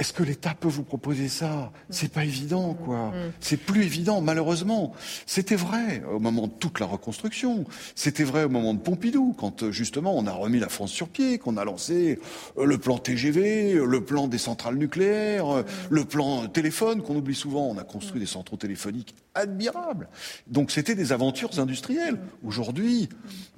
Est-ce 0.00 0.14
que 0.14 0.22
l'État 0.22 0.54
peut 0.58 0.66
vous 0.66 0.82
proposer 0.82 1.28
ça? 1.28 1.72
C'est 1.90 2.10
pas 2.10 2.24
évident, 2.24 2.72
quoi. 2.72 3.08
Mm. 3.08 3.32
C'est 3.38 3.58
plus 3.58 3.82
évident, 3.82 4.22
malheureusement. 4.22 4.94
C'était 5.26 5.56
vrai 5.56 6.02
au 6.10 6.18
moment 6.18 6.46
de 6.46 6.52
toute 6.52 6.80
la 6.80 6.86
reconstruction. 6.86 7.66
C'était 7.94 8.24
vrai 8.24 8.44
au 8.44 8.48
moment 8.48 8.72
de 8.72 8.78
Pompidou, 8.78 9.34
quand 9.36 9.70
justement 9.70 10.16
on 10.16 10.26
a 10.26 10.32
remis 10.32 10.58
la 10.58 10.70
France 10.70 10.90
sur 10.90 11.10
pied, 11.10 11.36
qu'on 11.36 11.58
a 11.58 11.66
lancé 11.66 12.18
le 12.58 12.78
plan 12.78 12.96
TGV, 12.96 13.74
le 13.74 14.00
plan 14.02 14.26
des 14.26 14.38
centrales 14.38 14.76
nucléaires, 14.76 15.48
mm. 15.48 15.64
le 15.90 16.04
plan 16.06 16.46
téléphone 16.46 17.02
qu'on 17.02 17.16
oublie 17.16 17.34
souvent. 17.34 17.66
On 17.66 17.76
a 17.76 17.84
construit 17.84 18.16
mm. 18.16 18.24
des 18.24 18.30
centraux 18.30 18.56
téléphoniques 18.56 19.14
admirables. 19.34 20.08
Donc 20.46 20.70
c'était 20.70 20.94
des 20.94 21.12
aventures 21.12 21.58
industrielles. 21.58 22.18
Aujourd'hui, 22.42 23.10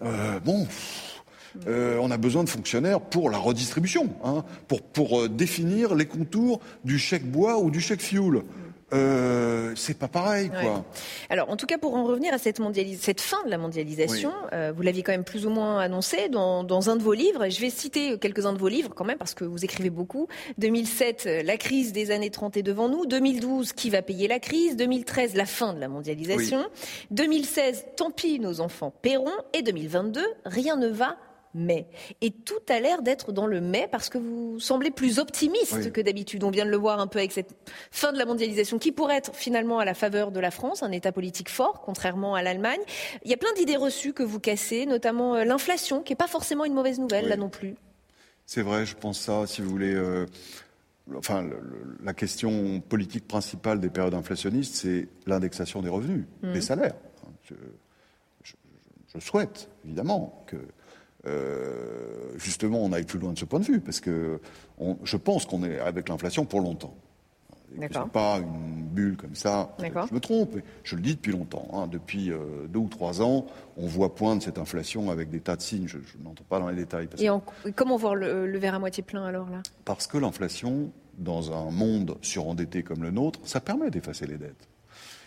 euh, 0.03 0.41
bon. 0.41 0.67
Euh, 1.67 1.99
on 2.01 2.11
a 2.11 2.17
besoin 2.17 2.45
de 2.45 2.49
fonctionnaires 2.49 3.01
pour 3.01 3.31
la 3.31 3.38
redistribution, 3.38 4.11
hein, 4.25 4.45
pour, 4.69 4.83
pour 4.83 5.21
euh, 5.21 5.29
définir 5.29 5.95
les 5.95 6.07
contours 6.07 6.61
du 6.85 6.99
chèque 6.99 7.31
bois 7.31 7.59
ou 7.59 7.71
du 7.71 7.81
chèque 7.81 8.03
fuel. 8.03 8.43
Euh, 8.95 9.73
c'est 9.75 9.97
pas 9.97 10.09
pareil, 10.09 10.51
quoi. 10.51 10.85
Alors, 11.31 11.49
en 11.49 11.57
tout 11.57 11.65
cas, 11.65 11.79
pour 11.79 11.95
en 11.95 12.05
revenir 12.05 12.35
à 12.35 12.38
cette, 12.38 12.61
cette 13.01 13.21
fin 13.23 13.43
de 13.47 13.51
la 13.51 13.57
mondialisation, 13.57 14.31
vous 14.77 14.83
l'aviez 14.83 15.03
quand 15.03 15.12
même 15.12 15.25
plus 15.25 15.47
ou 15.47 15.51
moins 15.51 15.79
annoncé 15.79 16.29
dans, 16.29 16.62
dans, 16.62 16.91
un 16.91 16.97
de 16.97 17.03
vos 17.03 17.15
livres. 17.15 17.49
Je 17.49 17.59
vais 17.59 17.71
citer 17.71 18.19
quelques-uns 18.19 18.53
de 18.53 18.59
vos 18.59 18.69
livres 18.69 18.91
quand 18.95 19.07
même 19.07 19.17
parce 19.17 19.33
que 19.33 19.47
vous 19.47 19.65
écrivez 19.65 19.88
beaucoup. 19.88 20.29
2007, 20.59 21.27
la 21.43 21.57
crise 21.57 21.95
des 21.95 22.11
années 22.11 22.29
30 22.29 22.59
est 22.59 22.62
devant 22.62 22.91
nous. 22.91 23.07
2012, 23.07 23.73
qui 23.73 23.88
va 23.88 24.03
payer 24.03 24.29
la 24.29 24.38
crise 24.38 24.77
2013, 24.77 25.37
la 25.37 25.47
fin 25.47 25.73
de 25.73 25.81
la 25.81 25.88
mondialisation. 25.88 26.62
2016, 27.12 27.87
tant 27.97 28.11
pis, 28.11 28.41
nos 28.41 28.61
enfants 28.61 28.93
paieront. 29.01 29.31
Et 29.55 29.62
2022, 29.62 30.21
rien 30.45 30.77
ne 30.77 30.88
va 30.88 31.17
mais. 31.55 31.87
Et 32.21 32.31
tout 32.31 32.61
a 32.69 32.81
l'air 32.81 33.03
d'être 33.03 33.33
dans 33.33 33.47
le 33.47 33.61
mais 33.61 33.88
parce 33.91 34.09
que 34.09 34.19
vous 34.19 34.59
semblez 34.59 34.91
plus 34.91 35.19
optimiste 35.19 35.93
que 35.93 36.01
d'habitude. 36.01 36.45
On 36.45 36.51
vient 36.51 36.65
de 36.65 36.71
le 36.71 36.77
voir 36.77 37.01
un 37.01 37.07
peu 37.07 37.19
avec 37.19 37.33
cette 37.33 37.55
fin 37.91 38.12
de 38.12 38.19
la 38.19 38.25
mondialisation 38.25 38.79
qui 38.79 38.93
pourrait 38.93 39.17
être 39.17 39.35
finalement 39.35 39.79
à 39.79 39.85
la 39.85 39.95
faveur 39.95 40.31
de 40.31 40.41
la 40.41 40.51
France, 40.51 40.83
un 40.83 40.93
État 40.93 41.12
politique 41.12 41.51
fort, 41.51 41.83
contrairement 41.83 42.35
à 42.35 42.43
l'Allemagne. 42.43 42.81
Il 43.25 43.31
y 43.31 43.35
a 43.35 43.37
plein 43.37 43.53
d'idées 43.55 43.77
reçues 43.77 44.12
que 44.12 44.23
vous 44.23 44.41
cassez, 44.41 44.87
notamment 44.87 45.35
euh, 45.35 45.45
l'inflation, 45.45 46.03
qui 46.03 46.12
n'est 46.12 46.17
pas 46.17 46.29
forcément 46.29 46.65
une 46.65 46.75
mauvaise 46.75 46.99
nouvelle, 46.99 47.29
là 47.29 47.37
non 47.37 47.49
plus. 47.49 47.75
C'est 48.47 48.62
vrai, 48.62 48.87
je 48.87 48.97
pense 48.97 49.21
ça, 49.21 49.47
si 49.47 49.62
vous 49.62 49.71
voulez. 49.71 49.95
Euh, 49.95 50.27
enfin, 51.17 51.49
la 52.03 52.15
question 52.15 52.81
politique 52.81 53.27
principale 53.27 53.81
des 53.81 53.91
périodes 53.91 54.15
inflationnistes, 54.15 54.75
c'est 54.75 55.09
l'indexation 55.27 55.83
des 55.83 55.88
revenus, 55.88 56.25
mmh. 56.43 56.53
des 56.53 56.61
salaires. 56.61 56.95
je 59.15 59.21
souhaite, 59.21 59.69
évidemment, 59.85 60.45
que 60.47 60.57
euh, 61.27 62.33
justement, 62.37 62.83
on 62.83 62.93
aille 62.93 63.05
plus 63.05 63.19
loin 63.19 63.33
de 63.33 63.39
ce 63.39 63.45
point 63.45 63.61
de 63.61 63.65
vue, 63.65 63.81
parce 63.81 64.01
que 64.01 64.41
je 65.05 65.17
pense 65.17 65.47
qu'on 65.47 65.63
est 65.63 65.79
avec 65.79 66.09
l'inflation 66.09 66.45
pour 66.45 66.61
longtemps. 66.61 66.95
n'est 67.77 67.89
pas 67.89 68.39
une 68.39 68.83
bulle 68.83 69.17
comme 69.17 69.35
ça. 69.35 69.75
Je 69.81 70.15
me 70.15 70.21
trompe. 70.21 70.57
Je 70.83 70.97
le 70.97 71.03
dis 71.03 71.15
depuis 71.15 71.33
longtemps. 71.33 71.69
Hein. 71.73 71.87
Depuis 71.87 72.31
euh, 72.31 72.67
deux 72.69 72.81
ou 72.81 72.89
trois 72.89 73.23
ans, 73.23 73.47
on 73.77 73.87
voit 73.87 74.15
poindre 74.15 74.43
cette 74.43 74.59
inflation 74.59 75.11
avec 75.11 75.31
des 75.31 75.41
tas 75.41 75.57
de 75.57 75.63
signes. 75.63 75.87
Je, 75.87 75.99
n'entends 76.23 76.45
pas 76.49 76.59
dans 76.59 76.69
les 76.69 76.77
détails. 76.77 77.09
Et 77.19 77.73
comment 77.73 77.97
voir 77.97 78.15
le, 78.15 78.47
le, 78.47 78.59
verre 78.59 78.75
à 78.75 78.79
moitié 78.79 79.03
plein 79.03 79.25
alors 79.25 79.49
là? 79.49 79.63
Parce 79.85 80.07
que 80.07 80.19
l'inflation, 80.19 80.91
dans 81.19 81.53
un 81.53 81.71
monde 81.71 82.17
surendetté 82.21 82.83
comme 82.83 83.03
le 83.03 83.11
nôtre, 83.11 83.41
ça 83.45 83.61
permet 83.61 83.91
d'effacer 83.91 84.27
les 84.27 84.39
dettes. 84.39 84.69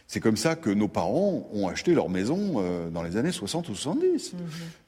C'est 0.07 0.19
comme 0.19 0.37
ça 0.37 0.55
que 0.55 0.69
nos 0.69 0.87
parents 0.87 1.47
ont 1.51 1.67
acheté 1.67 1.93
leur 1.93 2.09
maison 2.09 2.55
euh, 2.57 2.89
dans 2.89 3.01
les 3.01 3.17
années 3.17 3.31
60 3.31 3.69
ou 3.69 3.75
70. 3.75 4.33
Mhm. 4.33 4.39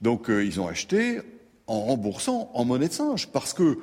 Donc 0.01 0.29
euh, 0.29 0.45
ils 0.45 0.59
ont 0.61 0.67
acheté 0.67 1.21
en 1.65 1.81
remboursant 1.81 2.51
en 2.53 2.65
monnaie 2.65 2.87
de 2.87 2.93
singe, 2.93 3.27
parce 3.27 3.53
que 3.53 3.79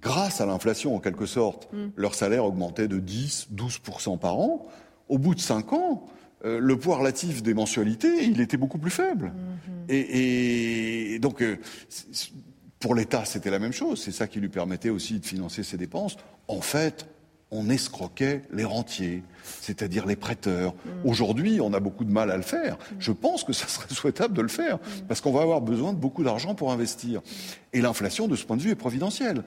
grâce 0.00 0.40
à 0.40 0.46
l'inflation, 0.46 0.94
en 0.94 1.00
quelque 1.00 1.26
sorte, 1.26 1.72
mhm. 1.72 1.92
leur 1.96 2.14
salaire 2.14 2.44
augmentait 2.44 2.88
de 2.88 2.98
10, 2.98 3.48
12% 3.54 4.18
par 4.18 4.38
an. 4.38 4.66
Au 5.08 5.18
bout 5.18 5.34
de 5.34 5.40
5 5.40 5.72
ans, 5.72 6.06
euh, 6.44 6.58
le 6.60 6.78
poids 6.78 6.98
relatif 6.98 7.42
des 7.42 7.54
mensualités, 7.54 8.24
il 8.24 8.40
était 8.40 8.56
beaucoup 8.56 8.78
plus 8.78 8.90
faible. 8.90 9.32
Mhm. 9.32 9.84
et, 9.88 11.18
donc, 11.20 11.42
pour 12.78 12.94
l'État, 12.94 13.24
c'était 13.24 13.50
la 13.50 13.58
même 13.58 13.72
chose. 13.72 14.02
C'est 14.02 14.12
ça 14.12 14.28
qui 14.28 14.38
lui 14.38 14.50
permettait 14.50 14.90
aussi 14.90 15.18
de 15.18 15.26
financer 15.26 15.62
ses 15.62 15.78
dépenses. 15.78 16.16
En 16.46 16.60
fait, 16.60 17.08
on 17.52 17.70
escroquait 17.70 18.42
les 18.52 18.64
rentiers, 18.64 19.22
c'est-à-dire 19.44 20.04
les 20.06 20.16
prêteurs. 20.16 20.74
Mm. 20.74 21.08
Aujourd'hui, 21.08 21.60
on 21.60 21.72
a 21.74 21.80
beaucoup 21.80 22.04
de 22.04 22.10
mal 22.10 22.30
à 22.30 22.36
le 22.36 22.42
faire. 22.42 22.74
Mm. 22.74 22.94
Je 22.98 23.12
pense 23.12 23.44
que 23.44 23.52
ça 23.52 23.68
serait 23.68 23.86
souhaitable 23.94 24.34
de 24.34 24.42
le 24.42 24.48
faire, 24.48 24.76
mm. 24.76 25.06
parce 25.06 25.20
qu'on 25.20 25.32
va 25.32 25.42
avoir 25.42 25.60
besoin 25.60 25.92
de 25.92 25.98
beaucoup 25.98 26.24
d'argent 26.24 26.54
pour 26.54 26.72
investir. 26.72 27.22
Et 27.72 27.80
l'inflation, 27.80 28.26
de 28.26 28.34
ce 28.34 28.44
point 28.44 28.56
de 28.56 28.62
vue, 28.62 28.70
est 28.70 28.76
providentielle. 28.76 29.44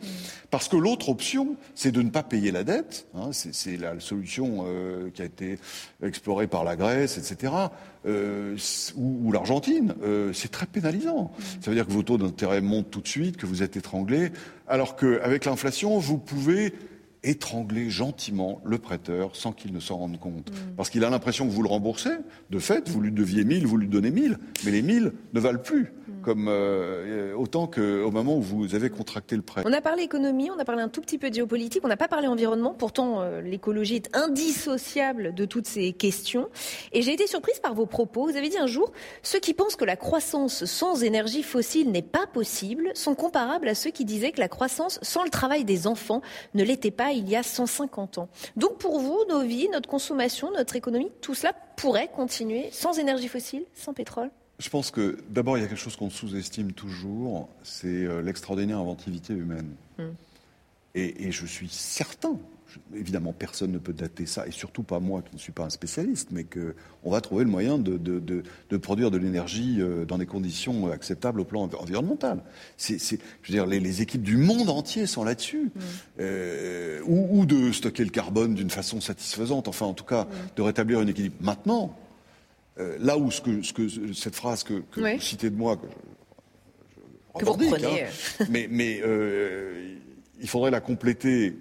Parce 0.50 0.70
que 0.70 0.78
l'autre 0.78 1.10
option, 1.10 1.58
c'est 1.76 1.92
de 1.92 2.02
ne 2.02 2.10
pas 2.10 2.24
payer 2.24 2.52
la 2.52 2.64
dette. 2.64 3.08
Hein, 3.16 3.32
c'est 3.32 3.76
la 3.76 4.00
solution 4.00 4.66
euh, 4.68 5.10
qui 5.10 5.22
a 5.22 5.26
été 5.26 5.60
explorée 6.04 6.48
par 6.48 6.64
la 6.64 6.76
Grèce, 6.76 7.18
etc., 7.18 7.54
euh, 8.06 8.56
ou, 8.96 9.32
l'Argentine. 9.32 9.94
Euh, 10.04 10.32
c'est 10.32 10.52
très 10.52 10.68
pénalisant. 10.68 11.34
Ça 11.60 11.70
veut 11.70 11.76
dire 11.76 11.86
que 11.86 11.92
vos 11.92 12.04
taux 12.04 12.18
d'intérêt 12.18 12.62
montent 12.62 12.92
tout 12.92 13.02
de 13.02 13.08
suite, 13.08 13.36
que 13.36 13.46
vous 13.46 13.62
êtes 13.62 13.76
étranglé, 13.76 14.32
alors 14.68 14.96
qu'avec 14.96 15.46
l'inflation, 15.46 15.98
vous 15.98 16.18
pouvez 16.18 16.74
étrangler 17.24 17.90
gentiment 17.90 18.62
le 18.64 18.78
prêteur 18.78 19.36
sans 19.36 19.52
qu'il 19.52 19.74
ne 19.74 19.80
s'en 19.80 19.98
rende 19.98 20.20
compte. 20.20 20.52
Mm. 20.52 20.76
Parce 20.78 20.90
qu'il 20.90 21.04
a 21.04 21.10
l'impression 21.10 21.46
que 21.46 21.52
vous 21.52 21.64
le 21.64 21.70
remboursez. 21.70 22.12
De 22.50 22.60
fait, 22.60 22.90
vous 22.90 23.02
lui 23.02 23.12
deviez 23.12 23.44
1000, 23.44 23.68
vous 23.68 23.78
lui 23.78 23.88
donnez 23.88 24.12
1000, 24.12 24.38
mais 24.66 24.72
les 24.72 24.82
1000 24.82 25.14
ne 25.34 25.40
valent 25.40 25.60
plus, 25.60 25.84
mm. 25.84 26.22
comme 26.22 26.48
euh, 26.48 27.34
autant 27.36 27.68
qu'au 27.68 28.12
moment 28.12 28.38
où 28.38 28.42
vous 28.42 28.76
avez 28.76 28.90
contracté 28.90 29.36
le 29.36 29.42
prêt. 29.42 29.64
On 29.66 29.74
a 29.74 29.82
parlé 29.82 30.04
économie, 30.04 30.50
on 30.50 30.60
a 30.60 30.66
parlé 30.66 30.82
un 30.82 30.90
tout 30.90 31.02
petit 31.02 31.18
peu 31.18 31.30
de 31.30 31.36
géopolitique, 31.36 31.82
on 31.84 31.90
n'a 31.90 31.98
pas 31.98 32.08
parlé 32.08 32.28
environnement. 32.28 32.74
Pourtant, 32.74 33.22
euh, 33.22 33.42
l'écologie 33.42 33.96
est 33.96 34.16
indissociable 34.16 35.34
de 35.36 35.46
toutes 35.46 35.68
ces 35.68 35.92
questions. 35.92 36.48
Et 36.94 37.02
j'ai 37.02 37.14
été 37.14 37.28
surprise 37.28 37.60
par 37.60 37.74
vos 37.74 37.86
propos. 37.86 38.28
Vous 38.28 38.38
avez 38.38 38.50
dit 38.50 38.58
un 38.58 38.68
jour, 38.68 38.92
ceux 39.24 39.40
qui 39.40 39.54
pensent 39.54 39.76
que 39.76 39.86
la 39.86 39.98
croissance 39.98 40.64
sans 40.66 41.04
énergie 41.04 41.44
fossile 41.44 41.92
n'est 41.92 42.02
pas 42.02 42.28
possible 42.28 42.92
sont 42.94 43.16
comparables 43.16 43.68
à 43.68 43.76
ceux 43.76 43.92
qui 43.92 44.06
disaient 44.06 44.32
que 44.32 44.40
la 44.40 44.48
croissance 44.48 45.00
sans 45.02 45.24
le 45.24 45.30
travail 45.30 45.66
des 45.66 45.88
enfants 45.88 46.22
ne 46.54 46.64
l'était 46.64 46.92
pas 46.92 47.09
il 47.12 47.30
y 47.30 47.36
a 47.36 47.44
150 47.44 48.18
ans. 48.18 48.30
Donc 48.56 48.78
pour 48.78 49.00
vous, 49.00 49.24
nos 49.30 49.42
vies, 49.42 49.70
notre 49.70 49.90
consommation, 49.90 50.52
notre 50.52 50.76
économie, 50.76 51.12
tout 51.22 51.36
cela 51.36 51.54
pourrait 51.76 52.10
continuer 52.14 52.70
sans 52.72 53.00
énergie 53.00 53.28
fossile, 53.28 53.64
sans 53.74 53.94
pétrole? 53.94 54.30
Je 54.60 54.70
pense 54.70 54.92
que 54.92 55.18
d'abord, 55.30 55.58
il 55.58 55.62
y 55.62 55.64
a 55.64 55.68
quelque 55.68 55.78
chose 55.78 55.96
qu'on 55.96 56.10
sous-estime 56.10 56.74
toujours, 56.74 57.48
c'est 57.64 57.88
euh, 57.88 58.22
l'extraordinaire 58.22 58.80
inventivité 58.80 59.34
humaine. 59.34 59.76
Hmm. 59.98 60.12
et, 60.96 61.32
je 61.32 61.46
suis 61.46 61.70
certain 61.70 62.38
évidemment, 62.96 63.34
personne 63.34 63.72
ne 63.72 63.78
peut 63.78 63.94
dater 63.94 64.26
ça, 64.26 64.48
et 64.48 64.52
surtout 64.52 64.84
pas 64.84 65.00
moi 65.00 65.22
qui 65.22 65.36
ne 65.36 65.40
suis 65.40 65.52
pas 65.52 65.64
un 65.64 65.70
spécialiste, 65.70 66.30
mais 66.32 66.44
qu'on 66.44 67.10
va 67.10 67.22
trouver 67.22 67.44
le 67.44 67.50
moyen 67.50 67.78
de, 67.78 68.78
produire 68.78 69.12
de 69.12 69.18
l'énergie 69.18 69.78
euh, 69.80 70.06
dans 70.06 70.18
des 70.18 70.26
conditions 70.26 70.92
acceptables 70.92 71.42
au 71.42 71.46
plan 71.46 71.70
environnemental. 71.80 72.42
C'est, 72.78 73.00
je 73.00 73.52
veux 73.52 73.54
dire, 73.54 73.66
les, 73.66 74.02
équipes 74.02 74.24
du 74.24 74.38
monde 74.38 74.70
entier 74.70 75.06
sont 75.08 75.24
là-dessus. 75.24 75.72
Mm. 75.76 75.80
Euh, 76.20 77.02
ou, 77.06 77.46
de 77.46 77.72
stocker 77.72 78.04
le 78.04 78.12
carbone 78.12 78.54
d'une 78.54 78.70
façon 78.70 79.02
satisfaisante, 79.02 79.68
enfin, 79.68 79.86
en 79.86 79.94
tout 79.94 80.04
cas, 80.04 80.26
mm. 80.26 80.28
de 80.58 80.62
rétablir 80.62 81.02
une 81.02 81.10
équilibre. 81.10 81.36
Maintenant, 81.42 81.96
euh, 82.80 82.98
là 83.00 83.18
où 83.18 83.32
ce 83.32 83.42
que, 83.42 83.62
ce 83.62 83.74
que, 83.74 84.14
cette 84.14 84.36
phrase 84.36 84.64
que, 84.64 84.84
vous 84.96 85.20
citez 85.20 85.50
de 85.50 85.56
moi, 85.56 85.78
que, 85.78 87.46
vous 87.46 87.54
reprenez. 87.54 88.04
Hein, 88.04 88.46
mais, 88.50 88.68
mais 88.70 89.02
il 90.42 90.48
faudrait 90.48 90.72
la 90.72 90.82
compléter 90.82 91.56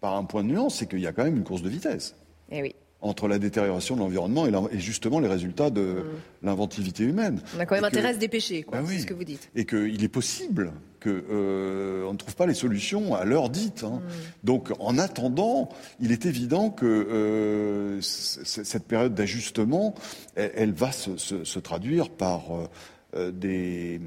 par 0.00 0.16
un 0.16 0.24
point 0.24 0.42
de 0.42 0.48
nuance, 0.48 0.76
c'est 0.76 0.88
qu'il 0.88 1.00
y 1.00 1.06
a 1.06 1.12
quand 1.12 1.24
même 1.24 1.36
une 1.36 1.44
course 1.44 1.62
de 1.62 1.68
vitesse. 1.68 2.14
Eh 2.50 2.74
entre 3.00 3.28
la 3.28 3.38
détérioration 3.38 3.94
de 3.94 4.00
l'environnement 4.00 4.46
et, 4.46 4.78
justement 4.78 5.20
les 5.20 5.28
résultats 5.28 5.70
de 5.70 5.82
mm. 5.82 6.04
l'inventivité 6.42 7.04
humaine. 7.04 7.40
On 7.56 7.60
a 7.60 7.66
quand 7.66 7.76
même 7.76 7.84
intérêt 7.84 8.08
à 8.08 8.14
se 8.14 8.18
dépêcher, 8.18 8.62
quoi, 8.62 8.80
ben 8.80 8.86
c'est 8.88 9.00
ce 9.00 9.06
que 9.06 9.14
vous 9.14 9.24
dites. 9.24 9.50
Et 9.54 9.64
qu'il 9.64 10.02
est 10.02 10.08
possible 10.08 10.72
qu'on 11.00 11.10
euh, 11.10 12.10
ne 12.10 12.16
trouve 12.16 12.34
pas 12.34 12.46
les 12.46 12.54
solutions 12.54 13.14
à 13.14 13.24
l'heure 13.24 13.50
dite. 13.50 13.84
Hein. 13.84 14.00
Mm. 14.02 14.10
Donc, 14.44 14.72
en 14.80 14.98
attendant, 14.98 15.68
il 16.00 16.10
est 16.10 16.26
évident 16.26 16.70
que 16.70 16.86
euh, 16.86 18.00
cette 18.00 18.84
période 18.86 19.14
d'ajustement, 19.14 19.94
elle, 20.34 20.72
va 20.72 20.90
se, 20.90 21.58
traduire 21.60 22.10
par 22.10 22.46
euh, 23.14 23.30
des 23.30 24.00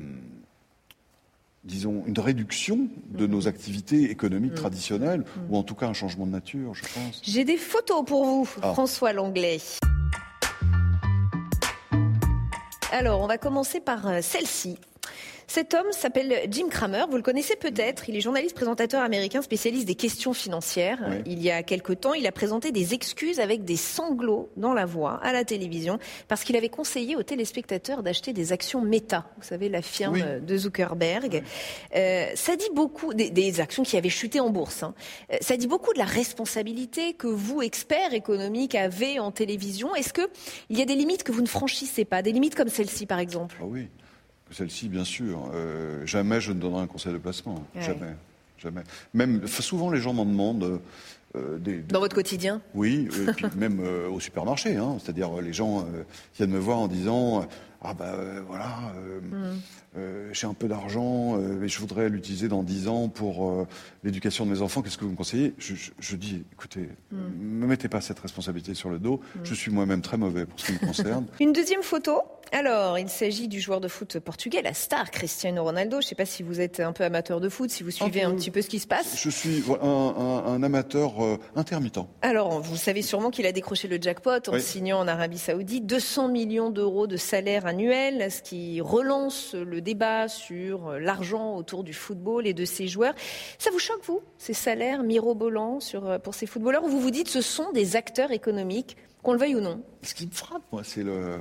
disons, 1.64 2.04
une 2.08 2.20
réduction 2.20 2.88
de 3.10 3.28
nos 3.28 3.48
activités 3.48 4.10
économiques 4.10 4.54
mm. 4.54 4.56
traditionnelles, 4.56 5.20
mm. 5.20 5.54
ou 5.54 5.58
en 5.58 5.64
tout 5.64 5.76
cas 5.76 5.88
un 5.88 5.94
changement 5.94 6.26
de 6.26 6.32
nature, 6.32 6.74
je 6.74 6.84
pense. 6.84 7.22
J'ai 7.24 7.44
des 7.44 7.58
photos 7.58 8.04
pour 8.06 8.26
vous, 8.26 8.50
ah. 8.62 8.74
François 8.74 9.14
Langlais. 9.14 9.60
Alors, 12.92 13.22
on 13.22 13.28
va 13.28 13.38
commencer 13.38 13.80
par 13.80 14.08
euh, 14.08 14.20
celle-ci. 14.22 14.78
Cet 15.54 15.74
homme 15.74 15.92
s'appelle 15.92 16.48
Jim 16.50 16.70
Cramer, 16.70 17.08
vous 17.10 17.18
le 17.18 17.24
connaissez 17.24 17.58
peut-être, 17.58 18.08
il 18.08 18.16
est 18.16 18.22
journaliste 18.22 18.56
présentateur 18.56 19.04
américain 19.04 19.42
spécialiste 19.42 19.86
des 19.86 19.96
questions 19.96 20.32
financières. 20.32 21.22
Il 21.26 21.44
y 21.44 21.52
a 21.52 21.62
quelque 21.62 21.92
temps, 21.92 22.14
il 22.14 22.26
a 22.26 22.32
présenté 22.32 22.72
des 22.72 22.94
excuses 22.94 23.42
avec 23.42 23.66
des 23.66 23.76
sanglots 23.76 24.50
dans 24.56 24.74
la 24.74 24.86
voix 24.86 25.20
à 25.22 25.34
la 25.34 25.44
télévision 25.44 26.00
parce 26.30 26.46
qu'il 26.46 26.56
avait 26.56 26.70
conseillé 26.70 27.18
aux 27.18 27.24
téléspectateurs 27.24 28.02
d'acheter 28.02 28.32
des 28.32 28.54
actions 28.54 28.80
Meta, 28.80 29.26
vous 29.36 29.44
savez, 29.44 29.68
la 29.68 29.82
firme 29.82 30.40
de 30.40 30.56
Zuckerberg. 30.56 31.44
Euh, 31.98 32.28
ça 32.34 32.56
dit 32.56 32.70
beaucoup, 32.74 33.14
des, 33.14 33.60
actions 33.60 33.84
qui 33.84 33.98
avaient 33.98 34.08
chuté 34.08 34.40
en 34.40 34.52
bourse, 34.52 34.84
hein. 34.84 34.94
euh, 35.34 35.38
ça 35.42 35.58
dit 35.58 35.68
beaucoup 35.68 35.92
de 35.92 36.00
la 36.00 36.06
responsabilité 36.06 37.12
que 37.12 37.28
vous, 37.28 37.62
experts 37.62 38.14
économiques, 38.14 38.74
avez 38.74 39.20
en 39.20 39.32
télévision. 39.32 39.94
Est-ce 39.96 40.14
qu'il 40.14 40.78
y 40.78 40.82
a 40.82 40.86
des 40.86 40.96
limites 40.96 41.24
que 41.24 41.34
vous 41.34 41.42
ne 41.42 41.48
franchissez 41.48 42.06
pas, 42.06 42.22
des 42.22 42.32
limites 42.32 42.56
comme 42.56 42.70
celle-ci 42.70 43.06
par 43.06 43.20
exemple? 43.20 43.58
Ah 43.60 43.66
oui. 43.68 43.90
Celle-ci, 44.52 44.90
bien 44.90 45.04
sûr. 45.04 45.50
Euh, 45.54 46.06
jamais 46.06 46.42
je 46.42 46.52
ne 46.52 46.60
donnerai 46.60 46.82
un 46.82 46.88
conseil 46.88 47.14
de 47.14 47.18
placement. 47.18 47.64
Jamais. 47.80 48.16
Jamais. 48.58 48.82
Même, 49.14 49.48
souvent, 49.48 49.90
les 49.90 50.00
gens 50.00 50.14
m'en 50.14 50.26
demandent. 50.26 50.82
Euh, 51.36 51.58
des, 51.58 51.78
Dans 51.80 52.02
votre 52.02 52.16
quotidien? 52.16 52.62
Oui, 52.76 53.08
et 53.08 53.32
puis 53.32 53.46
même 53.56 53.80
euh, 53.80 54.10
au 54.10 54.20
supermarché. 54.20 54.76
Hein. 54.76 54.98
C'est-à-dire, 55.00 55.32
les 55.42 55.54
gens 55.54 55.88
viennent 56.36 56.52
me 56.52 56.60
voir 56.60 56.80
en 56.80 56.88
disant 56.88 57.48
Ah 57.82 57.94
ben 57.94 58.42
voilà, 58.48 58.94
mm. 59.22 59.58
J'ai 60.32 60.48
un 60.48 60.54
peu 60.54 60.68
d'argent, 60.68 61.38
mais 61.38 61.68
je 61.68 61.80
voudrais 61.80 62.10
l'utiliser 62.10 62.48
dans 62.48 62.64
10 62.64 62.88
ans 62.88 63.10
pour 63.10 63.68
l'éducation 64.04 64.46
de 64.46 64.52
mes 64.52 64.62
enfants. 64.62 64.82
Qu'est-ce 64.82 64.98
que 64.98 65.06
vous 65.06 65.12
me 65.12 65.16
conseillez? 65.18 65.54
Je, 65.58 66.16
dis 66.16 66.44
Écoutez, 66.54 66.90
ne 67.12 67.18
mm. 67.18 67.60
me 67.60 67.68
mettez 67.68 67.90
pas 67.90 68.02
cette 68.02 68.20
responsabilité 68.20 68.74
sur 68.74 68.90
le 68.90 69.00
dos. 69.00 69.22
Mm. 69.36 69.40
Je 69.44 69.54
suis 69.54 69.72
moi-même 69.72 70.02
très 70.02 70.18
mauvais 70.18 70.46
pour 70.46 70.60
ce 70.60 70.68
qui 70.68 70.74
me 70.74 70.80
concerne. 70.80 71.26
Une 71.40 71.54
deuxième 71.54 71.84
photo 71.84 72.22
alors, 72.54 73.00
il 73.00 73.08
s'agit 73.08 73.48
du 73.48 73.62
joueur 73.62 73.80
de 73.80 73.88
foot 73.88 74.20
portugais, 74.20 74.62
la 74.62 74.74
star 74.74 75.10
Cristiano 75.10 75.64
Ronaldo. 75.64 76.02
Je 76.02 76.06
ne 76.06 76.10
sais 76.10 76.16
pas 76.16 76.26
si 76.26 76.44
vous 76.44 76.60
êtes 76.60 76.82
un 76.82 76.92
peu 76.92 77.06
amateur 77.06 77.40
de 77.40 77.48
foot, 77.48 77.70
si 77.70 77.82
vous 77.82 77.92
suivez 77.92 78.24
un, 78.24 78.36
petit 78.36 78.52
peu 78.52 78.62
ce 78.62 78.68
qui 78.68 78.80
se 78.80 78.88
passe. 78.88 79.18
Je 79.18 79.30
suis 79.30 79.64
un, 79.82 80.62
amateur 80.62 81.24
euh, 81.24 81.38
intermittent. 81.56 82.00
Alors, 82.22 82.60
vous 82.60 82.76
savez 82.76 83.04
sûrement 83.04 83.30
qu'il 83.30 83.46
a 83.46 83.54
décroché 83.54 83.88
le 83.88 83.98
jackpot 84.02 84.50
en 84.50 84.60
signant 84.60 85.00
en 85.00 85.08
Arabie 85.08 85.38
Saoudite 85.38 85.86
200 85.86 86.28
millions 86.28 86.72
d'euros 86.72 87.08
de 87.08 87.16
salaire 87.16 87.66
annuel, 87.66 88.30
ce 88.30 88.42
qui 88.42 88.82
relance 88.82 89.54
le 89.54 89.81
débat 89.82 90.28
sur 90.28 90.94
l'argent 91.00 91.56
autour 91.56 91.84
du 91.84 91.94
football 91.94 92.48
et 92.48 92.54
de 92.54 92.66
ses 92.66 92.88
joueurs. 92.88 93.14
Ça 93.60 93.72
vous 93.72 93.80
choque, 93.80 94.04
vous, 94.06 94.22
ces 94.38 94.54
salaires 94.54 95.04
mirobolants 95.04 95.80
sur, 95.80 96.20
pour 96.22 96.34
ces 96.34 96.46
footballeurs, 96.46 96.84
ou 96.84 96.88
vous 96.88 97.02
vous 97.02 97.12
dites 97.12 97.28
ce 97.28 97.42
sont 97.42 97.72
des 97.72 97.96
acteurs 97.96 98.32
économiques, 98.32 98.98
qu'on 99.24 99.34
le 99.34 99.40
veuille 99.40 99.56
ou 99.56 99.62
non? 99.62 99.84
Ce 100.02 100.14
qui 100.14 100.26
me 100.26 100.32
frappe, 100.32 100.64
moi, 100.72 100.84
c'est 100.84 101.04
le 101.04 101.40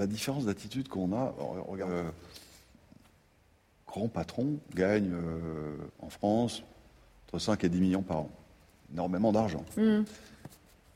la 0.00 0.06
différence 0.06 0.46
d'attitude 0.46 0.88
qu'on 0.88 1.12
a. 1.12 1.34
Regarde, 1.68 1.92
euh, 1.92 2.10
grand 3.86 4.08
patron 4.08 4.58
gagne 4.74 5.12
euh, 5.12 5.76
en 6.00 6.08
France 6.08 6.62
entre 7.26 7.38
5 7.38 7.62
et 7.64 7.68
10 7.68 7.80
millions 7.80 8.02
par 8.02 8.16
an. 8.18 8.30
Énormément 8.92 9.30
d'argent. 9.30 9.64
Mm. 9.76 10.00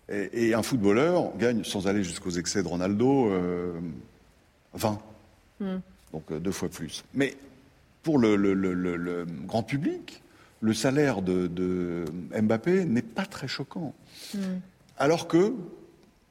Et, 0.08 0.52
un 0.52 0.62
footballeur 0.62 1.36
gagne, 1.36 1.64
sans 1.64 1.86
aller 1.86 2.02
jusqu'aux 2.02 2.30
excès 2.30 2.62
de 2.62 2.68
Ronaldo, 2.68 3.28
20. 4.74 4.98
Euh, 5.60 5.76
mm. 5.76 5.80
Donc 6.14 6.32
deux 6.32 6.52
fois 6.52 6.68
plus. 6.68 7.04
Mais 7.12 7.36
pour 8.04 8.18
le, 8.18 9.26
grand 9.46 9.64
public, 9.64 10.22
le 10.60 10.72
salaire 10.72 11.22
de, 11.22 12.04
Mbappé 12.40 12.84
n'est 12.84 13.02
pas 13.02 13.26
très 13.26 13.48
choquant. 13.48 13.92
Mm. 14.32 14.38
Alors 14.96 15.26
que 15.26 15.52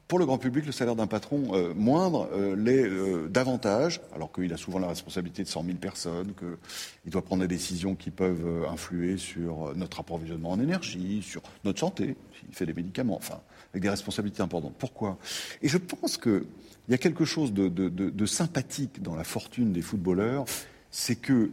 pour 0.08 0.18
le 0.18 0.24
grand 0.24 0.38
public, 0.38 0.64
le 0.64 0.72
salaire 0.72 0.96
d'un 0.96 1.06
patron 1.06 1.50
euh, 1.52 1.74
moindre 1.74 2.30
euh, 2.32 2.56
l'est 2.56 2.84
euh, 2.84 3.28
davantage, 3.28 4.00
alors 4.14 4.32
qu'il 4.32 4.52
a 4.54 4.56
souvent 4.56 4.78
la 4.78 4.88
responsabilité 4.88 5.42
de 5.42 5.48
100 5.48 5.64
000 5.64 5.76
personnes, 5.76 6.32
qu'il 6.34 7.10
doit 7.12 7.22
prendre 7.22 7.42
des 7.42 7.48
décisions 7.48 7.94
qui 7.94 8.10
peuvent 8.10 8.66
influer 8.70 9.18
sur 9.18 9.74
notre 9.76 10.00
approvisionnement 10.00 10.52
en 10.52 10.60
énergie, 10.60 11.22
sur 11.22 11.42
notre 11.64 11.80
santé, 11.80 12.16
s'il 12.38 12.54
fait 12.54 12.66
des 12.66 12.74
médicaments, 12.74 13.16
enfin, 13.16 13.40
avec 13.74 13.82
des 13.82 13.90
responsabilités 13.90 14.40
importantes. 14.40 14.76
Pourquoi? 14.78 15.18
Et 15.60 15.68
je 15.68 15.78
pense 15.78 16.16
qu'il 16.16 16.44
y 16.88 16.94
a 16.94 16.98
quelque 16.98 17.24
chose 17.24 17.52
de, 17.52 17.68
de, 17.68 18.26
sympathique 18.26 19.02
dans 19.02 19.16
la 19.16 19.24
fortune 19.24 19.72
des 19.72 19.82
footballeurs, 19.82 20.44
c'est 20.92 21.16
que 21.16 21.50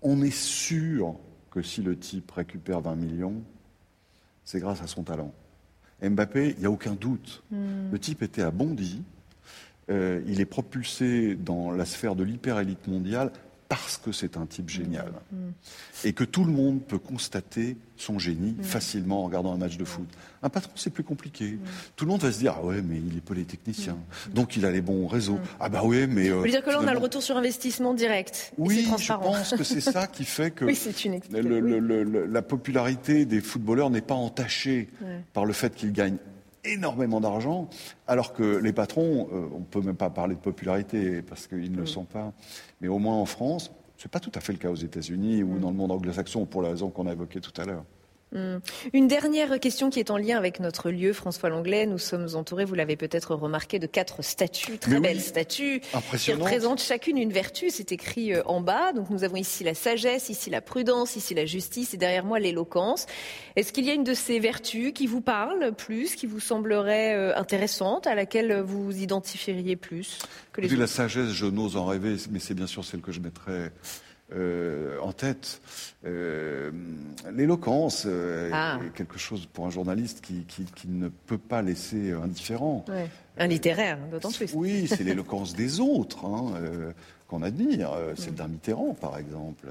on 0.00 0.22
est 0.22 0.34
sûr 0.34 1.16
que 1.50 1.60
si 1.60 1.82
le 1.82 1.98
type 1.98 2.30
récupère 2.30 2.80
20 2.80 2.94
millions, 2.94 3.42
c'est 4.44 4.58
grâce 4.58 4.80
à 4.80 4.86
son 4.86 5.02
talent. 5.02 5.34
Mbappé, 6.02 6.54
il 6.56 6.60
n'y 6.60 6.66
a 6.66 6.70
aucun 6.70 6.94
doute. 6.94 7.42
Hmm. 7.50 7.90
Le 7.92 7.98
type 7.98 8.22
était 8.22 8.42
à 8.42 8.50
Bondy. 8.50 9.02
Euh, 9.90 10.22
il 10.26 10.40
est 10.40 10.46
propulsé 10.46 11.34
dans 11.34 11.70
la 11.70 11.84
sphère 11.84 12.14
de 12.14 12.24
l'hyper-élite 12.24 12.86
mondiale 12.86 13.32
parce 13.68 13.98
que 13.98 14.12
c'est 14.12 14.36
un 14.36 14.46
type 14.46 14.70
génial. 14.70 15.12
Et 16.04 16.12
que 16.12 16.24
tout 16.24 16.44
le 16.44 16.52
monde 16.52 16.82
peut 16.82 16.98
constater 16.98 17.76
son 17.96 18.18
génie 18.18 18.56
facilement 18.62 19.22
en 19.22 19.26
regardant 19.26 19.52
un 19.52 19.58
match 19.58 19.76
de 19.76 19.84
foot. 19.84 20.08
Un 20.42 20.48
patron, 20.48 20.70
c'est 20.76 20.90
plus 20.90 21.04
compliqué. 21.04 21.58
Tout 21.96 22.04
le 22.04 22.12
monde 22.12 22.22
va 22.22 22.32
se 22.32 22.38
dire, 22.38 22.54
ah 22.56 22.64
ouais, 22.64 22.80
mais 22.80 22.96
il 22.96 23.16
est 23.16 23.20
polytechnicien. 23.20 23.98
Donc 24.32 24.56
il 24.56 24.64
a 24.64 24.70
les 24.70 24.80
bons 24.80 25.06
réseaux. 25.06 25.38
Ah 25.60 25.68
bah 25.68 25.82
ouais, 25.82 26.06
mais... 26.06 26.30
Voulez 26.30 26.52
dire 26.52 26.64
que 26.64 26.70
là, 26.70 26.78
on 26.80 26.86
a 26.86 26.92
le 26.92 26.98
retour 26.98 27.22
sur 27.22 27.36
investissement 27.36 27.92
direct. 27.92 28.52
Oui, 28.56 28.86
je 28.98 29.12
pense 29.12 29.50
que 29.50 29.64
c'est 29.64 29.80
ça 29.80 30.06
qui 30.06 30.24
fait 30.24 30.50
que 30.54 30.64
oui, 30.64 30.78
une 31.04 32.32
la 32.32 32.42
popularité 32.42 33.26
des 33.26 33.40
footballeurs 33.40 33.90
n'est 33.90 34.00
pas 34.00 34.14
entachée 34.14 34.88
par 35.32 35.44
le 35.44 35.52
fait 35.52 35.74
qu'ils 35.74 35.92
gagnent 35.92 36.18
énormément 36.64 37.20
d'argent, 37.20 37.68
alors 38.06 38.32
que 38.32 38.58
les 38.58 38.72
patrons, 38.72 39.28
euh, 39.32 39.48
on 39.54 39.60
ne 39.60 39.64
peut 39.64 39.80
même 39.80 39.96
pas 39.96 40.10
parler 40.10 40.34
de 40.34 40.40
popularité 40.40 41.22
parce 41.22 41.46
qu'ils 41.46 41.72
ne 41.72 41.76
le 41.76 41.82
mm. 41.82 41.86
sont 41.86 42.04
pas, 42.04 42.32
mais 42.80 42.88
au 42.88 42.98
moins 42.98 43.16
en 43.16 43.26
France, 43.26 43.70
ce 43.96 44.06
n'est 44.06 44.10
pas 44.10 44.20
tout 44.20 44.32
à 44.34 44.40
fait 44.40 44.52
le 44.52 44.58
cas 44.58 44.70
aux 44.70 44.76
États-Unis 44.76 45.42
ou 45.42 45.54
mm. 45.54 45.60
dans 45.60 45.70
le 45.70 45.76
monde 45.76 45.92
anglo-saxon 45.92 46.46
pour 46.46 46.62
la 46.62 46.70
raison 46.70 46.90
qu'on 46.90 47.06
a 47.06 47.12
évoquée 47.12 47.40
tout 47.40 47.58
à 47.60 47.64
l'heure. 47.64 47.84
Hmm. 48.32 48.58
Une 48.92 49.08
dernière 49.08 49.58
question 49.58 49.88
qui 49.88 50.00
est 50.00 50.10
en 50.10 50.18
lien 50.18 50.36
avec 50.36 50.60
notre 50.60 50.90
lieu, 50.90 51.14
François 51.14 51.48
Langlais. 51.48 51.86
Nous 51.86 51.98
sommes 51.98 52.28
entourés, 52.34 52.66
vous 52.66 52.74
l'avez 52.74 52.96
peut-être 52.96 53.34
remarqué, 53.34 53.78
de 53.78 53.86
quatre 53.86 54.22
statues, 54.22 54.78
très 54.78 55.00
belles 55.00 55.20
statues, 55.20 55.80
qui 56.18 56.32
représentent 56.34 56.82
chacune 56.82 57.16
une 57.16 57.32
vertu. 57.32 57.70
C'est 57.70 57.90
écrit 57.90 58.34
euh, 58.34 58.42
en 58.44 58.60
bas. 58.60 58.92
Donc 58.92 59.08
nous 59.08 59.24
avons 59.24 59.36
ici 59.36 59.64
la 59.64 59.74
sagesse, 59.74 60.28
ici 60.28 60.50
la 60.50 60.60
prudence, 60.60 61.16
ici 61.16 61.34
la 61.34 61.46
justice 61.46 61.94
et 61.94 61.96
derrière 61.96 62.24
moi 62.24 62.38
l'éloquence. 62.38 63.06
Est-ce 63.56 63.72
qu'il 63.72 63.86
y 63.86 63.90
a 63.90 63.94
une 63.94 64.04
de 64.04 64.14
ces 64.14 64.38
vertus 64.40 64.92
qui 64.92 65.06
vous 65.06 65.22
parle 65.22 65.72
plus, 65.72 66.14
qui 66.14 66.26
vous 66.26 66.40
semblerait 66.40 67.14
euh, 67.14 67.34
intéressante, 67.36 68.06
à 68.06 68.14
laquelle 68.14 68.60
vous 68.60 68.84
vous 68.84 68.98
identifieriez 68.98 69.76
plus 69.76 70.18
que 70.52 70.60
les 70.60 70.68
La 70.68 70.86
sagesse, 70.86 71.30
je 71.30 71.46
n'ose 71.46 71.76
en 71.76 71.86
rêver, 71.86 72.16
mais 72.30 72.40
c'est 72.40 72.54
bien 72.54 72.66
sûr 72.66 72.84
celle 72.84 73.00
que 73.00 73.10
je 73.10 73.20
mettrais 73.20 73.72
euh, 74.34 74.98
en 75.00 75.12
tête. 75.12 75.62
Euh, 76.04 76.70
l'éloquence 77.32 78.04
euh, 78.06 78.50
ah. 78.52 78.78
est 78.86 78.90
quelque 78.90 79.18
chose 79.18 79.46
pour 79.46 79.66
un 79.66 79.70
journaliste 79.70 80.20
qui, 80.20 80.44
ne 80.86 81.08
peut 81.08 81.38
pas 81.38 81.62
laisser 81.62 82.12
indifférent. 82.12 82.84
Un 83.38 83.46
littéraire, 83.46 83.98
d'autant 84.10 84.30
plus. 84.30 84.52
Oui, 84.54 84.86
c'est 84.86 85.02
l'éloquence 85.04 85.54
des 85.54 85.80
autres 85.80 86.26
hein, 86.26 86.52
qu'on 87.26 87.42
admire. 87.42 87.92
Celle 88.16 88.34
d'un 88.34 88.48
Mitterrand, 88.48 88.94
par 88.94 89.18
exemple 89.18 89.66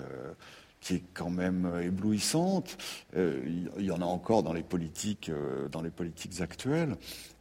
qui 0.80 0.94
est 0.94 1.04
quand 1.14 1.32
même 1.32 1.70
éblouissante. 1.84 2.78
Il 3.16 3.70
y 3.80 3.92
en 3.92 4.02
a 4.02 4.06
encore 4.06 4.42
dans 4.42 4.54
les 4.54 4.64
politiques, 4.64 5.32
dans 5.72 5.82
les 5.82 5.90
politiques 5.90 6.42
actuelles. 6.42 6.96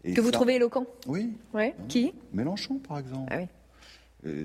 que 0.04 0.20
vous 0.20 0.30
trouvez 0.30 0.56
éloquent? 0.56 0.86
Oui. 1.06 1.32
Ouais. 1.54 1.74
Qui? 1.88 2.12
Mélenchon, 2.32 2.78
par 2.78 2.98
exemple. 2.98 3.32
Ah 3.32 3.38
oui. 3.38 3.46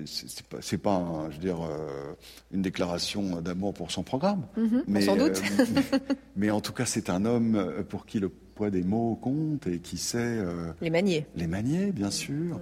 C'est 0.06 0.78
pas, 0.78 1.00
pas 1.00 1.28
je 1.30 1.36
veux 1.36 1.40
dire, 1.40 1.62
euh, 1.62 2.14
une 2.52 2.62
déclaration 2.62 3.40
d'amour 3.40 3.74
pour 3.74 3.90
son 3.90 4.02
programme. 4.02 4.46
Mhm, 4.56 4.84
mais, 4.86 5.00
sans 5.02 5.16
doute. 5.16 5.42
Euh, 5.58 5.98
mais, 6.36 6.50
en 6.50 6.60
tout 6.60 6.72
cas, 6.72 6.84
c'est 6.84 7.10
un 7.10 7.24
homme 7.24 7.84
pour 7.88 8.06
qui 8.06 8.20
le 8.20 8.28
poids 8.28 8.70
des 8.70 8.82
mots 8.82 9.16
compte 9.16 9.66
et 9.66 9.78
qui 9.78 9.96
sait 9.96 10.18
euh, 10.18 10.72
les 10.80 10.90
manier. 10.90 11.26
Les 11.36 11.46
manier, 11.46 11.90
bien 11.90 12.10
sûr. 12.10 12.60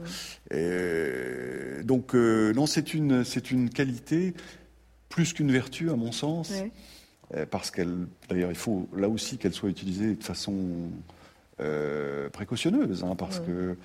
Et, 0.51 1.83
donc, 1.85 2.15
non, 2.15 2.67
c'est 2.67 2.95
une, 2.95 3.25
c'est 3.25 3.51
une 3.51 3.71
qualité 3.71 4.35
plus 5.09 5.33
qu'une 5.33 5.51
vertu, 5.51 5.91
à 5.91 5.97
mon 5.97 6.13
sens, 6.13 6.53
parce 7.51 7.71
qu'elle, 7.71 8.07
d'ailleurs, 8.29 8.51
il 8.51 8.57
faut 8.57 8.89
là 8.97 9.09
aussi 9.09 9.37
qu'elle 9.37 9.53
soit 9.53 9.69
utilisée 9.69 10.15
de 10.15 10.23
façon 10.23 10.55
précautionneuse, 12.33 13.05
hein, 13.05 13.17
parce 13.17 13.41
que 13.41 13.77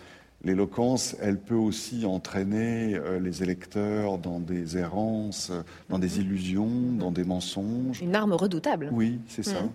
L'éloquence, 0.43 1.15
elle 1.21 1.39
peut 1.39 1.55
aussi 1.55 2.05
entraîner 2.05 2.95
euh, 2.95 3.19
les 3.19 3.41
électeurs 3.41 4.17
dans 4.17 4.39
des 4.39 4.77
errances, 4.77 5.51
dans 5.89 5.97
des 5.97 6.19
illusions, 6.19 6.69
dans 6.99 7.11
des 7.11 7.23
mensonges. 7.23 8.01
Une 8.01 8.15
arme 8.15 8.33
redoutable. 8.33 8.89
Oui, 8.91 9.19
c'est 9.27 9.43
ça. 9.43 9.61
Mm. 9.61 9.69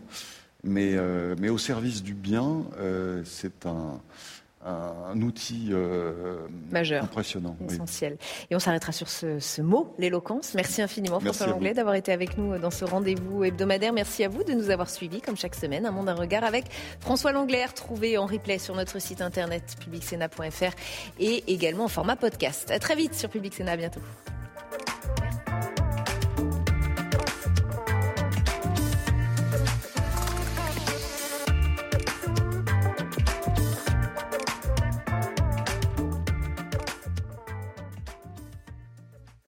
Mais, 0.62 0.92
euh, 0.94 1.34
mais 1.38 1.48
au 1.48 1.58
service 1.58 2.02
du 2.02 2.14
bien, 2.14 2.64
euh, 2.78 3.22
c'est 3.24 3.66
un, 3.66 4.00
un 4.64 5.20
outil 5.22 5.68
euh, 5.70 6.46
majeur, 6.70 7.04
impressionnant, 7.04 7.56
essentiel. 7.66 8.18
Et 8.50 8.56
on 8.56 8.58
s'arrêtera 8.58 8.92
sur 8.92 9.08
ce, 9.08 9.60
mot, 9.62 9.94
l'éloquence. 9.98 10.54
Merci 10.54 10.82
infiniment 10.82 11.20
François 11.20 11.46
Langlais 11.46 11.72
d'avoir 11.72 11.94
été 11.94 12.12
avec 12.12 12.36
nous 12.36 12.58
dans 12.58 12.70
ce 12.70 12.84
rendez-vous 12.84 13.44
hebdomadaire. 13.44 13.92
Merci 13.92 14.24
à 14.24 14.28
vous 14.28 14.44
de 14.44 14.52
nous 14.52 14.70
avoir 14.70 14.90
suivis 14.90 15.22
comme 15.22 15.36
chaque 15.36 15.54
semaine. 15.54 15.86
Un 15.86 15.92
monde 15.92 16.08
un 16.08 16.14
regard 16.14 16.44
avec 16.44 16.66
François 17.00 17.32
Langlais, 17.32 17.64
retrouvé 17.64 18.18
en 18.18 18.26
replay 18.26 18.58
sur 18.58 18.74
notre 18.74 18.98
site 19.00 19.22
internet 19.22 19.76
publicsena.fr 19.80 20.74
et 21.18 21.44
également 21.52 21.84
en 21.84 21.88
format 21.88 22.16
podcast. 22.16 22.70
À 22.70 22.78
très 22.78 22.96
vite 22.96 23.14
sur 23.14 23.30
Public 23.30 23.54
Sénat, 23.54 23.72
à 23.72 23.76
bientôt. 23.76 24.00